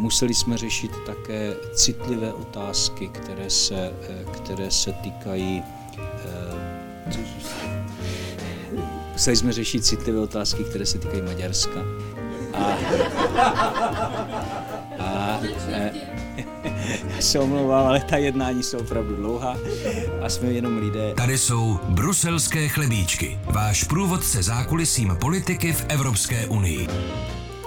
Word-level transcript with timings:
museli 0.00 0.34
jsme 0.34 0.58
řešit 0.58 0.90
také 1.06 1.54
citlivé 1.74 2.32
otázky, 2.32 3.08
které 3.08 3.50
se, 3.50 3.92
které 4.32 4.70
se 4.70 4.92
týkají 4.92 5.62
museli 9.20 9.36
jsme 9.36 9.52
řešit 9.52 9.84
citlivé 9.84 10.20
otázky, 10.20 10.64
které 10.64 10.86
se 10.86 10.98
týkají 10.98 11.22
Maďarska. 11.22 11.80
A, 12.54 12.76
a, 14.98 15.40
já 17.16 17.20
se 17.20 17.38
omlouvám, 17.38 17.86
ale 17.86 18.00
ta 18.00 18.16
jednání 18.16 18.62
jsou 18.62 18.78
opravdu 18.78 19.16
dlouhá 19.16 19.56
a 20.22 20.28
jsme 20.28 20.48
jenom 20.48 20.78
lidé. 20.78 21.14
Tady 21.14 21.38
jsou 21.38 21.78
bruselské 21.88 22.68
chlebíčky, 22.68 23.38
váš 23.44 23.84
průvodce 23.84 24.42
zákulisím 24.42 25.16
politiky 25.20 25.72
v 25.72 25.84
Evropské 25.88 26.46
unii. 26.46 26.88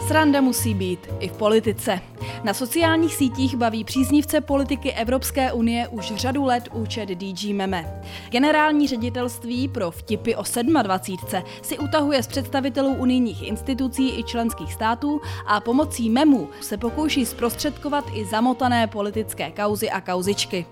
Sranda 0.07 0.41
musí 0.41 0.73
být 0.73 1.07
i 1.19 1.27
v 1.27 1.31
politice. 1.31 1.99
Na 2.43 2.53
sociálních 2.53 3.13
sítích 3.13 3.55
baví 3.55 3.83
příznivce 3.83 4.41
politiky 4.41 4.91
Evropské 4.91 5.51
unie 5.51 5.87
už 5.87 6.15
řadu 6.15 6.43
let 6.43 6.69
účet 6.73 7.09
DG 7.09 7.43
Meme. 7.53 8.01
Generální 8.29 8.87
ředitelství 8.87 9.67
pro 9.67 9.91
vtipy 9.91 10.35
o 10.35 10.43
27 10.83 11.43
si 11.61 11.77
utahuje 11.77 12.23
z 12.23 12.27
představitelů 12.27 12.89
unijních 12.89 13.43
institucí 13.47 14.19
i 14.19 14.23
členských 14.23 14.73
států 14.73 15.21
a 15.45 15.59
pomocí 15.59 16.09
memů 16.09 16.49
se 16.61 16.77
pokouší 16.77 17.25
zprostředkovat 17.25 18.05
i 18.13 18.25
zamotané 18.25 18.87
politické 18.87 19.51
kauzy 19.51 19.89
a 19.89 20.01
kauzičky. 20.01 20.65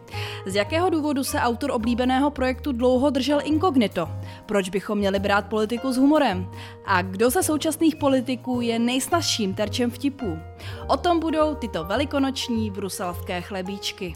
Z 0.45 0.55
jakého 0.55 0.89
důvodu 0.89 1.23
se 1.23 1.39
autor 1.39 1.71
oblíbeného 1.71 2.31
projektu 2.31 2.71
dlouho 2.71 3.09
držel 3.09 3.39
inkognito? 3.43 4.09
Proč 4.45 4.69
bychom 4.69 4.97
měli 4.97 5.19
brát 5.19 5.45
politiku 5.45 5.93
s 5.93 5.97
humorem? 5.97 6.51
A 6.85 7.01
kdo 7.01 7.29
ze 7.29 7.43
současných 7.43 7.95
politiků 7.95 8.61
je 8.61 8.79
nejsnažším 9.21 9.53
terčem 9.53 9.91
vtipů? 9.91 10.39
O 10.87 10.97
tom 10.97 11.19
budou 11.19 11.55
tyto 11.55 11.83
velikonoční 11.83 12.71
bruselské 12.71 13.41
chlebíčky. 13.41 14.15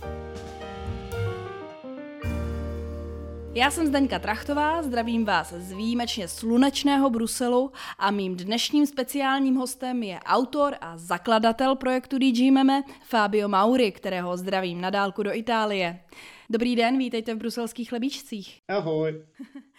Já 3.53 3.71
jsem 3.71 3.87
Zdeňka 3.87 4.19
Trachtová, 4.19 4.83
zdravím 4.83 5.25
vás 5.25 5.53
z 5.53 5.71
výjimečně 5.71 6.27
slunečného 6.27 7.09
Bruselu 7.09 7.71
a 7.97 8.11
mým 8.11 8.35
dnešním 8.35 8.85
speciálním 8.85 9.55
hostem 9.55 10.03
je 10.03 10.19
autor 10.25 10.75
a 10.81 10.97
zakladatel 10.97 11.75
projektu 11.75 12.17
DG 12.17 12.51
Meme 12.51 12.83
Fabio 13.03 13.47
Mauri, 13.47 13.91
kterého 13.91 14.37
zdravím 14.37 14.81
na 14.81 14.89
dálku 14.89 15.23
do 15.23 15.35
Itálie. 15.35 15.99
Dobrý 16.49 16.75
den, 16.75 16.97
vítejte 16.97 17.35
v 17.35 17.37
bruselských 17.37 17.89
chlebíčcích. 17.89 18.61
Ahoj. 18.67 19.25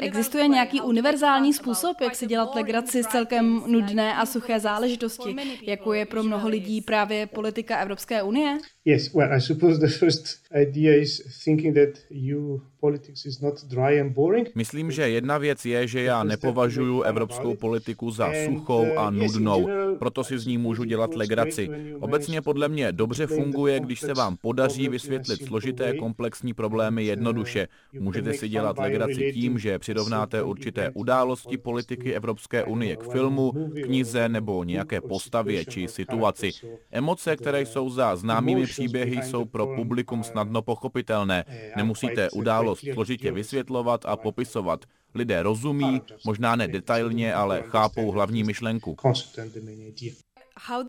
Existuje 0.00 0.48
nějaký 0.48 0.80
univerzální 0.80 1.52
způsob, 1.54 2.00
jak 2.00 2.14
si 2.14 2.26
dělat 2.26 2.54
legraci 2.54 3.02
z 3.02 3.06
celkem 3.06 3.62
nudné 3.66 4.14
a 4.16 4.26
suché 4.26 4.60
záležitosti, 4.60 5.36
jako 5.62 5.92
je 5.92 6.06
pro 6.06 6.22
mnoho 6.22 6.48
lidí 6.48 6.80
právě 6.80 7.26
politika 7.26 7.78
Evropské 7.78 8.22
unie? 8.22 8.58
Yes, 8.86 9.14
well, 9.14 9.32
I 9.32 9.40
suppose 9.40 9.78
the 9.78 9.88
first 10.00 10.40
idea 10.52 10.92
is 10.92 11.22
thinking 11.44 11.74
that 11.74 12.04
you 12.10 12.60
politics 12.84 13.24
is 13.26 13.40
not 13.40 13.64
dry 13.64 14.00
and 14.00 14.12
boring. 14.12 14.48
Myslím, 14.54 14.90
že 14.90 15.08
jedna 15.08 15.38
věc 15.38 15.64
je, 15.64 15.86
že 15.86 16.02
já 16.02 16.24
nepovažuji 16.24 17.02
evropskou 17.02 17.54
politiku 17.56 18.10
za 18.10 18.28
suchou 18.44 18.86
a 18.96 19.08
uh, 19.08 19.14
nudnou, 19.14 19.68
proto 19.98 20.24
si 20.24 20.38
z 20.38 20.46
ní 20.46 20.58
můžu 20.58 20.84
dělat 20.84 21.14
legraci. 21.14 21.68
Obecně 22.00 22.42
podle 22.42 22.68
mě 22.68 22.92
dobře 22.92 23.26
funguje, 23.26 23.80
když 23.80 24.00
se 24.00 24.14
vám 24.14 24.36
podaří 24.36 24.88
vysvětlit 24.88 25.46
složité 25.46 25.96
komplexní 25.96 26.52
problémy 26.54 27.04
jednoduše. 27.04 27.68
Můžete 27.92 28.32
si 28.32 28.48
dělat 28.48 28.78
legraci 28.78 29.32
tím, 29.32 29.58
že 29.58 29.78
přirovnáte 29.78 30.42
určité 30.42 30.90
události 30.94 31.56
politiky 31.58 32.14
Evropské 32.14 32.64
unie 32.64 32.96
k 32.96 33.12
filmu, 33.12 33.52
knize 33.84 34.28
nebo 34.28 34.64
nějaké 34.64 35.00
postavě 35.00 35.64
či 35.64 35.88
situaci. 35.88 36.50
Emoce, 36.92 37.36
které 37.36 37.66
jsou 37.66 37.90
za 37.90 38.16
známými 38.16 38.66
příběhy 38.74 39.22
jsou 39.22 39.44
pro 39.44 39.66
publikum 39.66 40.24
snadno 40.24 40.62
pochopitelné. 40.62 41.44
Nemusíte 41.76 42.30
událost 42.30 42.84
složitě 42.92 43.32
vysvětlovat 43.32 44.04
a 44.06 44.16
popisovat. 44.16 44.84
Lidé 45.14 45.42
rozumí, 45.42 46.02
možná 46.26 46.56
ne 46.56 46.68
detailně, 46.68 47.34
ale 47.34 47.62
chápou 47.66 48.10
hlavní 48.10 48.44
myšlenku. 48.44 48.96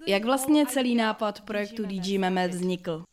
Jak 0.07 0.25
vlastně 0.25 0.65
celý 0.65 0.95
nápad 0.95 1.41
projektu 1.41 1.83
DG 1.85 2.19
Meme 2.19 2.47
vznikl? 2.47 3.03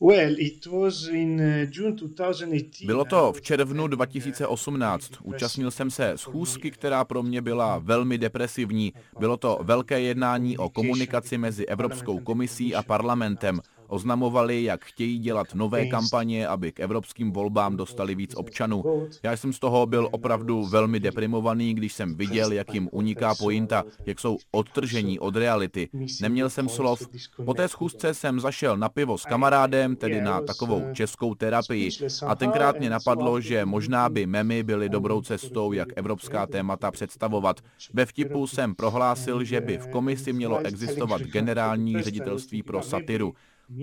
Bylo 2.87 3.05
to 3.05 3.33
v 3.33 3.43
červnu 3.43 3.87
2018. 3.87 5.13
Účastnil 5.23 5.71
jsem 5.71 5.91
se 5.91 6.13
schůzky, 6.17 6.71
která 6.71 7.05
pro 7.05 7.23
mě 7.23 7.43
byla 7.43 7.79
velmi 7.79 8.19
depresivní. 8.19 8.93
Bylo 9.19 9.37
to 9.37 9.59
velké 9.63 10.01
jednání 10.01 10.59
o 10.59 10.69
komunikaci 10.69 11.39
mezi 11.39 11.67
Evropskou 11.67 12.19
komisí 12.19 12.75
a 12.75 12.83
parlamentem. 12.83 13.61
Oznamovali, 13.93 14.63
jak 14.63 14.85
chtějí 14.85 15.19
dělat 15.19 15.55
nové 15.55 15.87
kampaně, 15.87 16.49
aby 16.49 16.73
k 16.73 16.81
evropským 16.81 17.33
volbám 17.33 17.77
dostali 17.77 18.15
víc 18.15 18.35
občanů. 18.35 19.09
Já 19.23 19.37
jsem 19.37 19.53
z 19.53 19.59
toho 19.59 19.87
byl 19.87 20.09
opravdu 20.11 20.67
velmi 20.67 21.01
deprimovaný, 21.01 21.75
když 21.75 21.93
jsem 21.93 22.15
viděl, 22.15 22.53
jak 22.53 22.75
jim 22.75 22.89
uniká 22.93 23.35
pointa, 23.35 23.85
jak 24.07 24.21
jsou 24.21 24.39
odtržení 24.51 25.19
od 25.19 25.37
reality. 25.37 25.89
Neměl 26.21 26.51
jsem 26.51 26.69
slov. 26.69 27.03
Po 27.45 27.55
té 27.55 27.69
schůzce 27.69 28.15
jsem 28.15 28.41
zašel 28.41 28.77
na 28.77 28.89
pivo 28.89 29.19
s 29.19 29.25
kamarádem, 29.25 29.97
tedy 29.97 30.21
na 30.21 30.41
takovou 30.41 30.83
českou 30.93 31.35
terapii. 31.35 31.91
A 32.27 32.35
tenkrát 32.35 32.79
mě 32.79 32.91
napadlo, 32.91 33.41
že 33.41 33.65
možná 33.65 34.09
by 34.09 34.27
memy 34.27 34.63
byly 34.63 34.89
dobrou 34.89 35.23
cestou, 35.23 35.73
jak 35.73 35.89
evropská 35.97 36.47
témata 36.47 36.91
představovat. 36.91 37.61
Ve 37.93 38.07
vtipu 38.07 38.47
jsem 38.47 38.75
prohlásil, 38.75 39.45
že 39.45 39.61
by 39.61 39.79
v 39.79 39.87
komisi 39.87 40.33
mělo 40.33 40.59
existovat 40.59 41.21
generální 41.23 42.03
ředitelství 42.03 42.63
pro 42.63 42.83
satiru. 42.83 43.35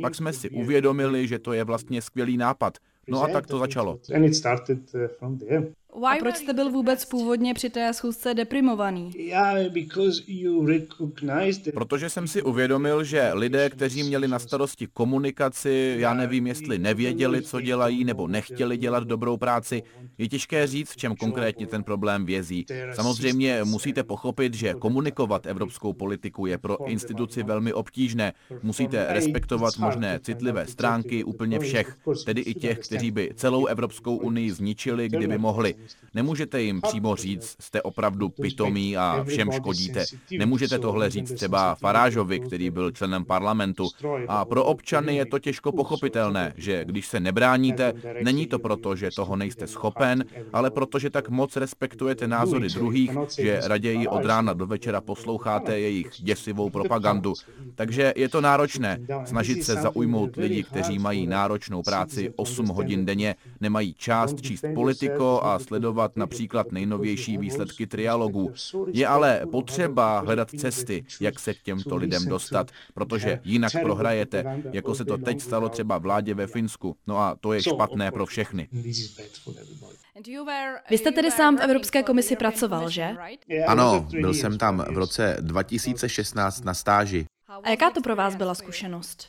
Pak 0.01 0.16
jsme 0.16 0.34
si 0.34 0.50
uvědomili, 0.50 1.28
že 1.28 1.40
to 1.40 1.53
je 1.53 1.63
vlastně 1.63 2.01
skvělý 2.01 2.38
nápad. 2.38 2.78
No 3.07 3.23
a 3.23 3.28
tak 3.28 3.47
to 3.47 3.59
začalo. 3.59 4.00
A 6.07 6.15
proč 6.19 6.35
jste 6.35 6.53
byl 6.53 6.71
vůbec 6.71 7.05
původně 7.05 7.53
při 7.53 7.69
té 7.69 7.93
schůzce 7.93 8.33
deprimovaný? 8.33 9.11
Protože 11.73 12.09
jsem 12.09 12.27
si 12.27 12.41
uvědomil, 12.41 13.03
že 13.03 13.31
lidé, 13.33 13.69
kteří 13.69 14.03
měli 14.03 14.27
na 14.27 14.39
starosti 14.39 14.88
komunikaci, 14.93 15.95
já 15.99 16.13
nevím, 16.13 16.47
jestli 16.47 16.79
nevěděli, 16.79 17.41
co 17.41 17.61
dělají, 17.61 18.03
nebo 18.03 18.27
nechtěli 18.27 18.77
dělat 18.77 19.03
dobrou 19.03 19.38
práci, 19.38 19.83
je 20.17 20.27
těžké 20.27 20.67
říct, 20.67 20.91
v 20.91 20.97
čem 20.97 21.15
konkrétně 21.15 21.67
ten 21.67 21.83
problém 21.83 22.25
vězí. 22.25 22.65
Samozřejmě 22.93 23.63
musíte 23.63 24.03
pochopit, 24.03 24.53
že 24.53 24.73
komunikovat 24.73 25.45
evropskou 25.45 25.93
politiku 25.93 26.45
je 26.45 26.57
pro 26.57 26.88
instituci 26.88 27.43
velmi 27.43 27.73
obtížné. 27.73 28.33
Musíte 28.63 29.05
respektovat 29.09 29.77
možné 29.77 30.19
citlivé 30.23 30.67
stránky 30.67 31.23
úplně 31.23 31.59
všech, 31.59 31.97
tedy 32.25 32.41
i 32.41 32.53
těch, 32.53 32.79
kteří 32.79 33.11
by 33.11 33.31
celou 33.35 33.65
Evropskou 33.65 34.15
unii 34.15 34.51
zničili, 34.51 35.09
kdyby 35.09 35.38
mohli. 35.38 35.75
Nemůžete 36.13 36.61
jim 36.61 36.81
přímo 36.81 37.16
říct, 37.16 37.55
jste 37.59 37.81
opravdu 37.81 38.29
pitomí 38.29 38.97
a 38.97 39.23
všem 39.27 39.51
škodíte. 39.51 40.05
Nemůžete 40.38 40.79
tohle 40.79 41.09
říct 41.09 41.33
třeba 41.33 41.75
Farážovi, 41.75 42.39
který 42.39 42.69
byl 42.69 42.91
členem 42.91 43.25
parlamentu. 43.25 43.88
A 44.27 44.45
pro 44.45 44.63
občany 44.63 45.16
je 45.16 45.25
to 45.25 45.39
těžko 45.39 45.72
pochopitelné, 45.72 46.53
že 46.57 46.85
když 46.85 47.07
se 47.07 47.19
nebráníte, 47.19 47.94
není 48.23 48.47
to 48.47 48.59
proto, 48.59 48.95
že 48.95 49.09
toho 49.16 49.35
nejste 49.35 49.67
schopen, 49.67 50.25
ale 50.53 50.72
protože 50.72 51.09
tak 51.09 51.29
moc 51.29 51.55
respektujete 51.55 52.27
názory 52.27 52.69
druhých, 52.69 53.11
že 53.39 53.61
raději 53.63 54.07
od 54.07 54.25
rána 54.25 54.53
do 54.53 54.67
večera 54.67 55.01
posloucháte 55.01 55.79
jejich 55.79 56.09
děsivou 56.19 56.69
propagandu. 56.69 57.33
Takže 57.75 58.13
je 58.16 58.29
to 58.29 58.41
náročné 58.41 59.00
snažit 59.25 59.63
se 59.63 59.75
zaujmout 59.75 60.35
lidi, 60.35 60.63
kteří 60.63 61.00
mají 61.00 61.27
náročnou 61.27 61.81
práci 61.81 62.33
8 62.35 62.67
hodin 62.67 63.06
denně, 63.06 63.35
nemají 63.61 63.94
část 63.94 64.41
číst 64.41 64.66
politiko 64.75 65.41
a 65.44 65.59
sledovat 65.69 66.18
například 66.18 66.72
nejnovější 66.72 67.38
výsledky 67.38 67.88
trialogů. 67.88 68.53
Je 68.91 69.07
ale 69.07 69.41
potřeba 69.52 70.19
hledat 70.19 70.50
cesty, 70.50 71.06
jak 71.22 71.40
se 71.40 71.53
k 71.53 71.62
těmto 71.63 71.96
lidem 71.96 72.25
dostat, 72.25 72.72
protože 72.94 73.40
jinak 73.44 73.72
prohrajete, 73.81 74.62
jako 74.71 74.95
se 74.95 75.06
to 75.06 75.18
teď 75.18 75.42
stalo 75.42 75.69
třeba 75.69 75.98
vládě 75.98 76.33
ve 76.33 76.48
Finsku. 76.48 76.95
No 77.07 77.18
a 77.18 77.36
to 77.42 77.54
je 77.54 77.62
špatné 77.62 78.12
pro 78.12 78.25
všechny. 78.25 78.68
Vy 80.89 80.98
jste 80.98 81.12
tedy 81.12 81.31
sám 81.31 81.57
v 81.57 81.62
Evropské 81.62 82.04
komisi 82.04 82.36
pracoval, 82.36 82.89
že? 82.89 83.15
Ano, 83.68 84.07
byl 84.12 84.33
jsem 84.33 84.57
tam 84.57 84.86
v 84.92 84.98
roce 84.98 85.38
2016 85.42 86.65
na 86.65 86.74
stáži. 86.74 87.25
A 87.63 87.69
jaká 87.69 87.92
to 87.92 88.01
pro 88.01 88.15
vás 88.15 88.36
byla 88.36 88.56
zkušenost? 88.56 89.27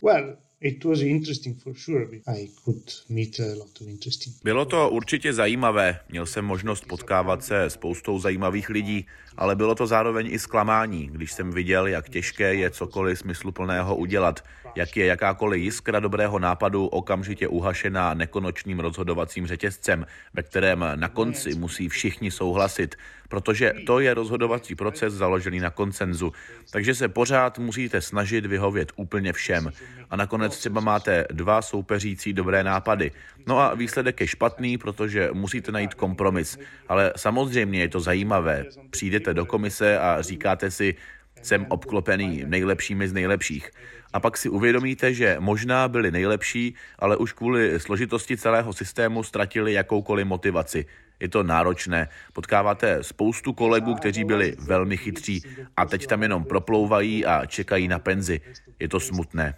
Bylo 4.45 4.65
to 4.65 4.91
určitě 4.91 5.33
zajímavé. 5.33 6.01
Měl 6.09 6.27
jsem 6.27 6.45
možnost 6.45 6.85
potkávat 6.89 7.45
se 7.45 7.71
spoustou 7.71 8.19
zajímavých 8.19 8.69
lidí, 8.69 9.07
ale 9.37 9.57
bylo 9.57 9.75
to 9.75 9.87
zároveň 9.87 10.27
i 10.31 10.39
zklamání, 10.39 11.11
když 11.13 11.33
jsem 11.33 11.51
viděl, 11.51 11.87
jak 11.87 12.09
těžké 12.09 12.55
je 12.55 12.71
cokoliv 12.71 13.19
smysluplného 13.19 13.97
udělat, 13.97 14.45
jak 14.77 14.97
je 14.97 15.07
jakákoliv 15.07 15.63
jiskra 15.63 16.01
dobrého 16.01 16.39
nápadu 16.39 16.87
okamžitě 16.87 17.49
uhašená 17.49 18.15
nekonočným 18.15 18.81
rozhodovacím 18.81 19.47
řetězcem, 19.47 20.07
ve 20.35 20.43
kterém 20.43 20.85
na 20.95 21.09
konci 21.09 21.55
musí 21.55 21.89
všichni 21.89 22.31
souhlasit, 22.31 22.97
protože 23.31 23.73
to 23.87 24.01
je 24.01 24.15
rozhodovací 24.15 24.75
proces 24.75 25.15
založený 25.15 25.59
na 25.61 25.71
koncenzu. 25.71 26.33
Takže 26.71 26.95
se 26.95 27.09
pořád 27.09 27.59
musíte 27.59 28.01
snažit 28.01 28.47
vyhovět 28.47 28.93
úplně 28.97 29.33
všem. 29.33 29.71
A 30.11 30.17
nakonec 30.17 30.59
třeba 30.59 30.81
máte 30.81 31.25
dva 31.33 31.63
soupeřící 31.63 32.33
dobré 32.33 32.65
nápady. 32.65 33.13
No 33.47 33.59
a 33.59 33.75
výsledek 33.75 34.21
je 34.21 34.27
špatný, 34.27 34.79
protože 34.79 35.31
musíte 35.33 35.73
najít 35.73 35.95
kompromis. 35.95 36.59
Ale 36.89 37.13
samozřejmě 37.17 37.81
je 37.81 37.89
to 37.89 38.01
zajímavé. 38.01 38.65
Přijdete 38.91 39.35
do 39.35 39.47
komise 39.47 39.99
a 39.99 40.23
říkáte 40.23 40.71
si, 40.71 40.95
jsem 41.43 41.67
obklopený 41.69 42.43
nejlepšími 42.47 43.09
z 43.09 43.13
nejlepších. 43.13 43.71
A 44.13 44.21
pak 44.21 44.37
si 44.37 44.49
uvědomíte, 44.49 45.15
že 45.15 45.37
možná 45.39 45.89
byli 45.89 46.11
nejlepší, 46.11 46.75
ale 46.99 47.17
už 47.17 47.33
kvůli 47.33 47.81
složitosti 47.81 48.37
celého 48.37 48.73
systému 48.73 49.23
ztratili 49.23 49.73
jakoukoliv 49.73 50.27
motivaci. 50.27 50.87
Je 51.21 51.29
to 51.29 51.43
náročné. 51.43 52.09
Potkáváte 52.33 53.05
spoustu 53.05 53.53
kolegů, 53.53 53.95
kteří 53.95 54.25
byli 54.25 54.57
velmi 54.59 54.97
chytří 54.97 55.43
a 55.77 55.87
teď 55.87 56.07
tam 56.07 56.23
jenom 56.23 56.45
proplouvají 56.45 57.27
a 57.27 57.47
čekají 57.47 57.89
na 57.89 57.99
penzi. 57.99 58.41
Je 58.79 58.89
to 58.89 59.01
smutné. 59.01 59.55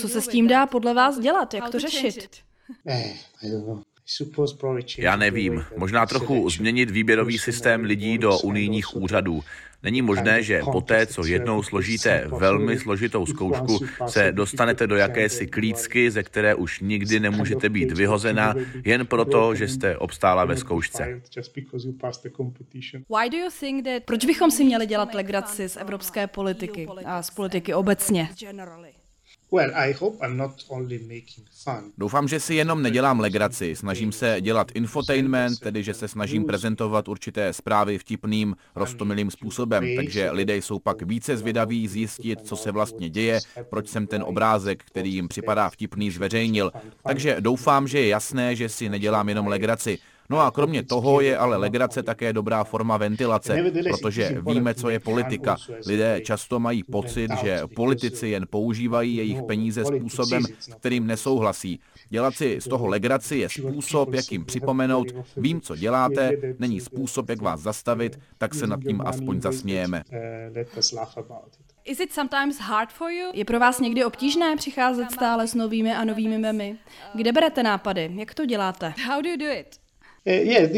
Co 0.00 0.08
se 0.08 0.20
s 0.20 0.28
tím 0.28 0.48
dá 0.48 0.66
podle 0.66 0.94
vás 0.94 1.18
dělat? 1.18 1.54
Jak 1.54 1.70
to 1.70 1.78
řešit? 1.78 2.38
Eh, 2.86 3.14
Já 4.98 5.16
nevím, 5.16 5.64
možná 5.76 6.06
trochu 6.06 6.50
změnit 6.50 6.90
výběrový 6.90 7.38
systém 7.38 7.84
lidí 7.84 8.18
do 8.18 8.38
unijních 8.38 8.96
úřadů. 8.96 9.40
Není 9.82 10.02
možné, 10.02 10.42
že 10.42 10.60
poté, 10.72 11.06
co 11.06 11.24
jednou 11.26 11.62
složíte 11.62 12.24
velmi 12.38 12.78
složitou 12.78 13.26
zkoušku, 13.26 13.78
se 14.06 14.32
dostanete 14.32 14.86
do 14.86 14.96
jakési 14.96 15.46
klícky, 15.46 16.10
ze 16.10 16.22
které 16.22 16.54
už 16.54 16.80
nikdy 16.80 17.20
nemůžete 17.20 17.68
být 17.68 17.92
vyhozena, 17.92 18.54
jen 18.84 19.06
proto, 19.06 19.54
že 19.54 19.68
jste 19.68 19.96
obstála 19.96 20.44
ve 20.44 20.56
zkoušce. 20.56 21.22
Proč 24.04 24.24
bychom 24.24 24.50
si 24.50 24.64
měli 24.64 24.86
dělat 24.86 25.14
legraci 25.14 25.68
z 25.68 25.76
evropské 25.76 26.26
politiky 26.26 26.86
a 27.04 27.22
z 27.22 27.30
politiky 27.30 27.74
obecně? 27.74 28.28
Doufám, 31.98 32.28
že 32.28 32.40
si 32.40 32.54
jenom 32.54 32.82
nedělám 32.82 33.20
legraci. 33.20 33.76
Snažím 33.76 34.12
se 34.12 34.36
dělat 34.40 34.72
infotainment, 34.74 35.58
tedy 35.60 35.82
že 35.82 35.94
se 35.94 36.08
snažím 36.08 36.44
prezentovat 36.44 37.08
určité 37.08 37.52
zprávy 37.52 37.98
vtipným, 37.98 38.56
rostomilým 38.74 39.30
způsobem, 39.30 39.84
takže 39.96 40.30
lidé 40.30 40.56
jsou 40.56 40.78
pak 40.78 41.02
více 41.02 41.36
zvědaví 41.36 41.88
zjistit, 41.88 42.46
co 42.46 42.56
se 42.56 42.72
vlastně 42.72 43.10
děje, 43.10 43.40
proč 43.70 43.88
jsem 43.88 44.06
ten 44.06 44.22
obrázek, 44.22 44.84
který 44.84 45.14
jim 45.14 45.28
připadá 45.28 45.70
vtipný, 45.70 46.10
zveřejnil. 46.10 46.72
Takže 47.06 47.36
doufám, 47.40 47.88
že 47.88 48.00
je 48.00 48.08
jasné, 48.08 48.56
že 48.56 48.68
si 48.68 48.88
nedělám 48.88 49.28
jenom 49.28 49.46
legraci. 49.46 49.98
No 50.30 50.40
a 50.40 50.50
kromě 50.50 50.82
toho 50.82 51.20
je 51.20 51.38
ale 51.38 51.56
legrace 51.56 52.02
také 52.02 52.32
dobrá 52.32 52.64
forma 52.64 52.96
ventilace, 52.96 53.72
protože 53.90 54.42
víme, 54.46 54.74
co 54.74 54.90
je 54.90 55.00
politika. 55.00 55.56
Lidé 55.86 56.20
často 56.20 56.60
mají 56.60 56.82
pocit, 56.82 57.30
že 57.42 57.60
politici 57.76 58.28
jen 58.28 58.46
používají 58.50 59.16
jejich 59.16 59.42
peníze 59.42 59.84
způsobem, 59.84 60.42
kterým 60.78 61.06
nesouhlasí. 61.06 61.80
Dělat 62.08 62.34
si 62.34 62.60
z 62.60 62.68
toho 62.68 62.86
legraci 62.86 63.36
je 63.36 63.48
způsob, 63.48 64.14
jak 64.14 64.32
jim 64.32 64.44
připomenout, 64.44 65.06
vím, 65.36 65.60
co 65.60 65.76
děláte, 65.76 66.30
není 66.58 66.80
způsob, 66.80 67.28
jak 67.28 67.42
vás 67.42 67.60
zastavit, 67.60 68.18
tak 68.38 68.54
se 68.54 68.66
nad 68.66 68.80
tím 68.80 69.00
aspoň 69.04 69.40
zasmějeme. 69.40 70.02
Is 71.84 72.00
it 72.00 72.12
sometimes 72.12 72.58
hard 72.58 72.92
for 72.92 73.10
you? 73.10 73.30
Je 73.34 73.44
pro 73.44 73.58
vás 73.58 73.80
někdy 73.80 74.04
obtížné 74.04 74.56
přicházet 74.56 75.10
stále 75.12 75.46
s 75.46 75.54
novými 75.54 75.94
a 75.94 76.04
novými 76.04 76.38
memy? 76.38 76.76
Kde 77.14 77.32
berete 77.32 77.62
nápady? 77.62 78.10
Jak 78.14 78.34
to 78.34 78.46
děláte? 78.46 78.94
How 79.06 79.22
do 79.22 79.28
you 79.28 79.36
do 79.36 79.46
it? 79.46 79.81
Eh, 80.26 80.68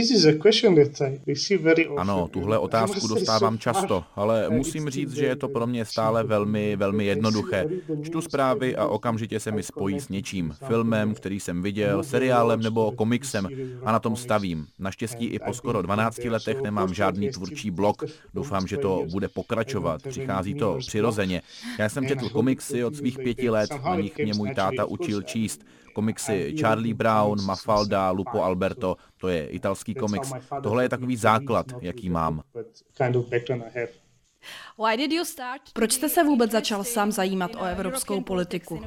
ano, 1.97 2.29
tuhle 2.29 2.59
otázku 2.59 3.09
dostávám 3.09 3.59
často, 3.59 4.05
ale 4.17 4.51
musím 4.51 4.91
říct, 4.91 5.13
že 5.13 5.27
je 5.27 5.37
to 5.37 5.49
pro 5.49 5.67
mě 5.67 5.85
stále 5.85 6.25
velmi, 6.25 6.77
velmi 6.77 7.05
jednoduché. 7.05 7.67
Čtu 8.03 8.21
zprávy 8.21 8.77
a 8.77 8.87
okamžitě 8.87 9.41
se 9.41 9.53
mi 9.53 9.63
spojí 9.63 10.01
s 10.01 10.09
něčím. 10.09 10.55
Filmem, 10.67 11.15
který 11.15 11.41
jsem 11.41 11.63
viděl, 11.63 12.03
seriálem 12.03 12.61
nebo 12.61 12.93
komiksem 12.93 13.49
a 13.85 13.93
na 13.93 13.99
tom 13.99 14.17
stavím. 14.17 14.67
Naštěstí 14.79 15.27
i 15.27 15.39
po 15.39 15.53
skoro 15.53 15.83
12 15.83 16.25
letech 16.25 16.63
nemám 16.63 16.95
žádný 16.95 17.31
tvůrčí 17.31 17.71
blok. 17.71 18.05
Doufám, 18.35 18.67
že 18.67 18.77
to 18.77 19.07
bude 19.11 19.29
pokračovat. 19.29 20.03
Přichází 20.09 20.55
to 20.55 20.77
přirozeně. 20.79 21.43
Já 21.79 21.89
jsem 21.89 22.07
četl 22.07 22.29
komiksy 22.29 22.85
od 22.85 22.97
svých 22.97 23.19
pěti 23.19 23.51
let, 23.51 23.71
na 23.85 23.97
nich 23.97 24.19
mě 24.19 24.35
můj 24.35 24.55
táta 24.55 24.85
učil 24.85 25.23
číst 25.23 25.65
komiksy 25.95 26.55
Charlie 26.61 26.95
Brown, 26.95 27.39
Mafalda, 27.45 28.11
Lupo 28.11 28.43
Alberto, 28.43 28.97
to 29.17 29.29
je 29.29 29.47
italský 29.47 29.95
komiks. 29.95 30.31
Tohle 30.63 30.85
je 30.85 30.89
takový 30.89 31.17
základ, 31.17 31.67
jaký 31.81 32.11
mám. 32.11 32.43
Proč 35.73 35.93
jste 35.93 36.09
se 36.09 36.25
vůbec 36.25 36.51
začal 36.51 36.85
sám 36.85 37.13
zajímat 37.13 37.51
o 37.55 37.65
evropskou 37.65 38.21
politiku? 38.21 38.81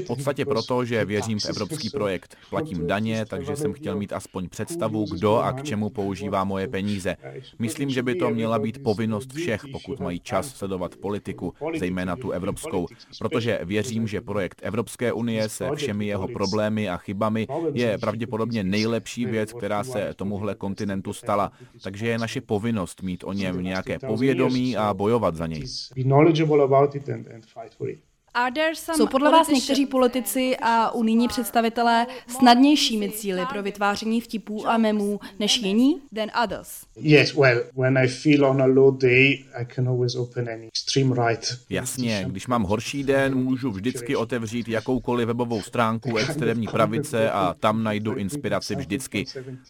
V 0.00 0.06
podstatě 0.06 0.44
proto, 0.44 0.84
že 0.84 1.04
věřím 1.04 1.38
v 1.38 1.46
evropský 1.46 1.90
projekt. 1.90 2.36
Platím 2.50 2.86
daně, 2.86 3.24
takže 3.24 3.56
jsem 3.56 3.72
chtěl 3.72 3.96
mít 3.96 4.12
aspoň 4.12 4.48
představu, 4.48 5.04
kdo 5.04 5.36
a 5.36 5.52
k 5.52 5.62
čemu 5.62 5.90
používá 5.90 6.44
moje 6.44 6.68
peníze. 6.68 7.16
Myslím, 7.58 7.90
že 7.90 8.02
by 8.02 8.14
to 8.14 8.30
měla 8.30 8.58
být 8.58 8.82
povinnost 8.82 9.32
všech, 9.32 9.62
pokud 9.72 10.00
mají 10.00 10.20
čas 10.20 10.48
sledovat 10.48 10.96
politiku, 10.96 11.54
zejména 11.78 12.16
tu 12.16 12.30
evropskou, 12.30 12.86
protože 13.18 13.60
věřím, 13.64 14.08
že 14.08 14.20
projekt 14.20 14.60
Evropské 14.62 15.12
unie 15.12 15.48
se 15.48 15.68
všemi 15.74 16.06
jeho 16.06 16.28
problémy 16.28 16.88
a 16.88 16.96
chybami 16.96 17.46
je 17.72 17.98
pravděpodobně 17.98 18.64
nejlepší 18.64 19.26
věc, 19.26 19.52
která 19.52 19.84
se 19.84 20.14
tomuhle 20.16 20.54
kontinentu 20.54 21.12
stala. 21.12 21.52
Takže 21.82 21.95
je 22.02 22.18
naše 22.18 22.40
povinnost 22.40 23.02
mít 23.02 23.24
o 23.24 23.32
něm 23.32 23.62
nějaké 23.62 23.98
povědomí 23.98 24.76
a 24.76 24.94
bojovat 24.94 25.36
za 25.36 25.46
něj. 25.46 25.64
Jsou 28.96 29.06
podle 29.06 29.30
vás 29.30 29.48
někteří 29.48 29.86
politici 29.86 30.56
a 30.62 30.90
unijní 30.90 31.28
představitelé 31.28 32.06
snadnějšími 32.28 33.10
cíly 33.10 33.42
pro 33.52 33.62
vytváření 33.62 34.20
vtipů 34.20 34.68
a 34.68 34.78
memů 34.78 35.20
než 35.38 35.56
jiní 35.62 36.00
than 36.14 36.28
others? 36.44 36.68
Jasně, 41.70 42.24
když 42.28 42.46
mám 42.46 42.62
horší 42.62 43.04
den, 43.04 43.34
můžu 43.34 43.70
vždycky 43.70 44.16
otevřít 44.16 44.68
jakoukoliv 44.68 45.26
webovou 45.26 45.62
stránku 45.62 46.16
extrémní 46.16 46.66
pravice 46.66 47.30
a 47.30 47.54
tam 47.60 47.82
najdu 47.82 48.14
inspiraci 48.14 48.76
vždycky. 48.76 49.24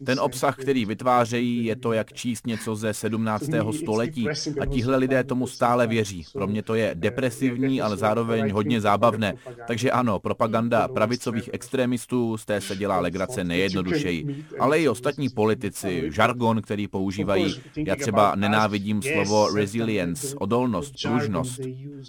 Ten 0.05 0.21
obsah, 0.21 0.57
který 0.57 0.85
vytvářejí, 0.85 1.65
je 1.65 1.77
to 1.77 1.93
jak 1.93 2.13
číst 2.13 2.47
něco 2.47 2.77
ze 2.77 2.95
17. 2.95 3.45
století 3.79 4.29
a 4.61 4.67
tihle 4.67 4.97
lidé 4.97 5.25
tomu 5.25 5.47
stále 5.47 5.87
věří. 5.87 6.25
Pro 6.33 6.47
mě 6.47 6.63
to 6.63 6.75
je 6.75 6.91
depresivní, 6.95 7.81
ale 7.81 7.97
zároveň 7.97 8.56
hodně 8.57 8.81
zábavné. 8.81 9.35
Takže 9.67 9.91
ano, 9.91 10.19
propaganda 10.19 10.89
pravicových 10.89 11.51
extremistů 11.53 12.37
z 12.37 12.45
té 12.45 12.61
se 12.61 12.77
dělá 12.77 13.01
legrace 13.01 13.45
nejjednodušeji. 13.45 14.45
Ale 14.59 14.81
i 14.81 14.89
ostatní 14.89 15.29
politici, 15.29 16.11
žargon, 16.13 16.63
který 16.63 16.89
používají. 16.89 17.61
Já 17.77 17.97
třeba 17.97 18.35
nenávidím 18.35 19.03
slovo 19.03 19.55
resilience, 19.55 20.37
odolnost, 20.37 20.95
pružnost. 21.03 21.61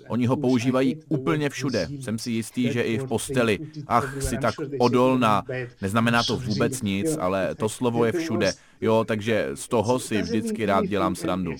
Oni 0.08 0.26
ho 0.26 0.38
používají 0.38 0.96
úplně 1.10 1.50
všude. 1.50 1.88
Jsem 2.00 2.20
si 2.20 2.32
jistý, 2.32 2.72
že 2.72 2.82
i 2.82 2.98
v 2.98 3.06
posteli. 3.06 3.60
Ach, 3.88 4.24
si 4.24 4.38
tak 4.38 4.56
odolná. 4.80 5.44
Neznamená 5.82 6.24
to 6.24 6.38
vůbec 6.38 6.82
nic, 6.82 7.18
ale 7.20 7.56
to 7.56 7.70
slovo 7.70 8.06
je 8.06 8.12
všude. 8.12 8.54
Jo, 8.82 9.04
takže 9.08 9.50
z 9.54 9.68
toho 9.68 10.00
si 10.00 10.22
vždycky 10.22 10.66
rád 10.66 10.86
dělám 10.86 11.16
srandu. 11.16 11.52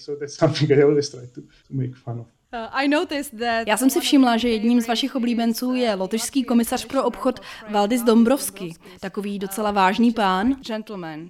Uh, 2.54 2.94
Já 3.68 3.78
jsem 3.78 3.90
si 3.90 4.00
všimla, 4.00 4.38
že 4.38 4.50
jedním 4.50 4.82
z 4.82 4.88
vašich 4.88 5.16
oblíbenců 5.16 5.74
je 5.74 5.96
lotyšský 5.96 6.44
komisař 6.44 6.86
pro 6.86 7.04
obchod 7.04 7.40
Valdis 7.72 8.04
Dombrovský. 8.04 8.74
Takový 9.00 9.40
docela 9.40 9.72
vážný 9.72 10.12
pán. 10.12 10.56
Gentleman. 10.68 11.30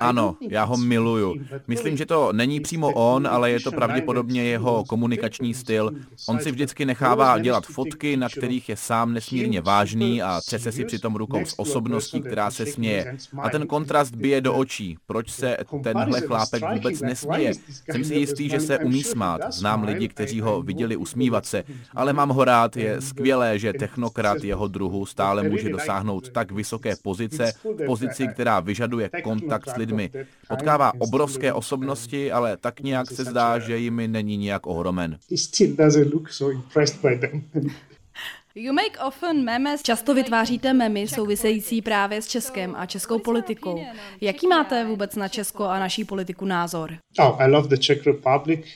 Ano, 0.00 0.36
já 0.40 0.64
ho 0.64 0.76
miluju. 0.76 1.34
Myslím, 1.66 1.96
že 1.96 2.06
to 2.06 2.32
není 2.32 2.60
přímo 2.60 2.88
on, 2.88 3.26
ale 3.26 3.50
je 3.50 3.60
to 3.60 3.72
pravděpodobně 3.72 4.44
jeho 4.44 4.84
komunikační 4.84 5.54
styl. 5.54 5.90
On 6.28 6.40
si 6.40 6.50
vždycky 6.50 6.84
nechává 6.84 7.38
dělat 7.38 7.66
fotky, 7.66 8.16
na 8.16 8.28
kterých 8.28 8.68
je 8.68 8.76
sám 8.76 9.12
nesmírně 9.14 9.60
vážný 9.60 10.22
a 10.22 10.40
třese 10.46 10.72
si 10.72 10.84
přitom 10.84 11.16
rukou 11.16 11.44
s 11.44 11.58
osobností, 11.58 12.20
která 12.20 12.50
se 12.50 12.66
směje. 12.66 13.16
A 13.42 13.50
ten 13.50 13.66
kontrast 13.66 14.14
bije 14.14 14.40
do 14.40 14.54
očí. 14.54 14.96
Proč 15.06 15.30
se 15.30 15.56
tenhle 15.82 16.20
chlápek 16.20 16.62
vůbec 16.74 17.00
nesměje? 17.00 17.52
Jsem 17.90 18.04
si 18.04 18.14
jistý, 18.14 18.48
že 18.48 18.60
se 18.60 18.78
umí 18.78 18.97
smát. 19.04 19.40
Znám 19.52 19.84
lidi, 19.84 20.08
kteří 20.08 20.40
ho 20.40 20.62
viděli 20.62 20.96
usmívat 20.96 21.46
se, 21.46 21.64
ale 21.94 22.12
mám 22.12 22.28
ho 22.28 22.44
rád. 22.44 22.76
Je 22.76 23.00
skvělé, 23.00 23.58
že 23.58 23.72
technokrat 23.72 24.44
jeho 24.44 24.68
druhu 24.68 25.06
stále 25.06 25.42
může 25.42 25.68
dosáhnout 25.68 26.28
tak 26.28 26.52
vysoké 26.52 26.96
pozice, 27.02 27.52
pozici, 27.86 28.28
která 28.28 28.60
vyžaduje 28.60 29.10
kontakt 29.22 29.68
s 29.68 29.76
lidmi. 29.76 30.10
Potkává 30.48 30.92
obrovské 30.98 31.52
osobnosti, 31.52 32.32
ale 32.32 32.56
tak 32.56 32.80
nějak 32.80 33.10
se 33.10 33.24
zdá, 33.24 33.58
že 33.58 33.78
jimi 33.78 34.08
není 34.08 34.36
nějak 34.36 34.66
ohromen. 34.66 35.18
You 35.30 35.76
make 35.76 35.86
often 37.06 37.36
memes. 37.54 38.47
Často 39.82 40.14
vytváříte 40.14 40.72
memy 40.72 41.08
související 41.08 41.82
právě 41.82 42.22
s 42.22 42.26
Českem 42.26 42.74
a 42.76 42.86
českou 42.86 43.18
politikou. 43.18 43.80
Jaký 44.20 44.46
máte 44.46 44.84
vůbec 44.84 45.16
na 45.16 45.28
Česko 45.28 45.64
a 45.64 45.78
naší 45.78 46.04
politiku 46.04 46.44
názor? 46.44 46.94
Oh, 47.18 47.38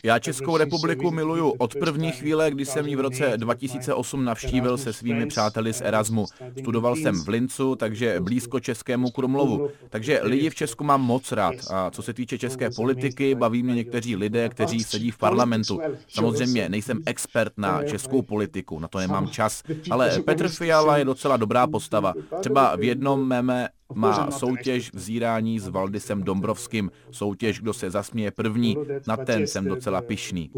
Já 0.04 0.18
Českou 0.18 0.56
republiku 0.56 1.10
miluju 1.10 1.50
od 1.50 1.74
první 1.74 2.12
chvíle, 2.12 2.50
kdy 2.50 2.64
jsem 2.66 2.86
ji 2.86 2.96
v 2.96 3.00
roce 3.00 3.32
2008 3.36 4.24
navštívil 4.24 4.78
se 4.78 4.92
svými 4.92 5.26
přáteli 5.26 5.72
z 5.72 5.80
Erasmu. 5.80 6.26
Studoval 6.58 6.96
jsem 6.96 7.24
v 7.24 7.28
Lincu, 7.28 7.76
takže 7.76 8.20
blízko 8.20 8.60
Českému 8.60 9.10
Krumlovu. 9.10 9.68
Takže 9.90 10.20
lidi 10.22 10.50
v 10.50 10.54
Česku 10.54 10.84
mám 10.84 11.02
moc 11.02 11.32
rád. 11.32 11.54
A 11.70 11.90
co 11.90 12.02
se 12.02 12.12
týče 12.14 12.38
české 12.38 12.70
politiky, 12.70 13.34
baví 13.34 13.62
mě 13.62 13.74
někteří 13.74 14.16
lidé, 14.16 14.48
kteří 14.48 14.84
sedí 14.84 15.10
v 15.10 15.18
parlamentu. 15.18 15.80
Samozřejmě 16.08 16.68
nejsem 16.68 17.02
expert 17.06 17.52
na 17.56 17.82
českou 17.84 18.22
politiku, 18.22 18.78
na 18.78 18.88
to 18.88 18.98
nemám 18.98 19.28
čas. 19.28 19.62
Ale 19.90 20.22
Petr 20.24 20.48
Fiala 20.48 20.98
je 20.98 21.04
docela 21.04 21.36
dobrá 21.36 21.66
postava. 21.66 22.14
Třeba 22.40 22.76
v 22.76 22.82
jednom 22.82 23.28
meme 23.28 23.68
má 23.94 24.30
soutěž 24.30 24.92
vzírání 24.94 25.60
s 25.60 25.68
Valdisem 25.68 26.22
Dombrovským. 26.22 26.90
Soutěž, 27.10 27.60
kdo 27.60 27.72
se 27.72 27.90
zasměje 27.90 28.30
první. 28.30 28.76
Na 29.06 29.16
ten 29.16 29.46
jsem 29.46 29.64
docela 29.64 30.02
pišný. 30.02 30.50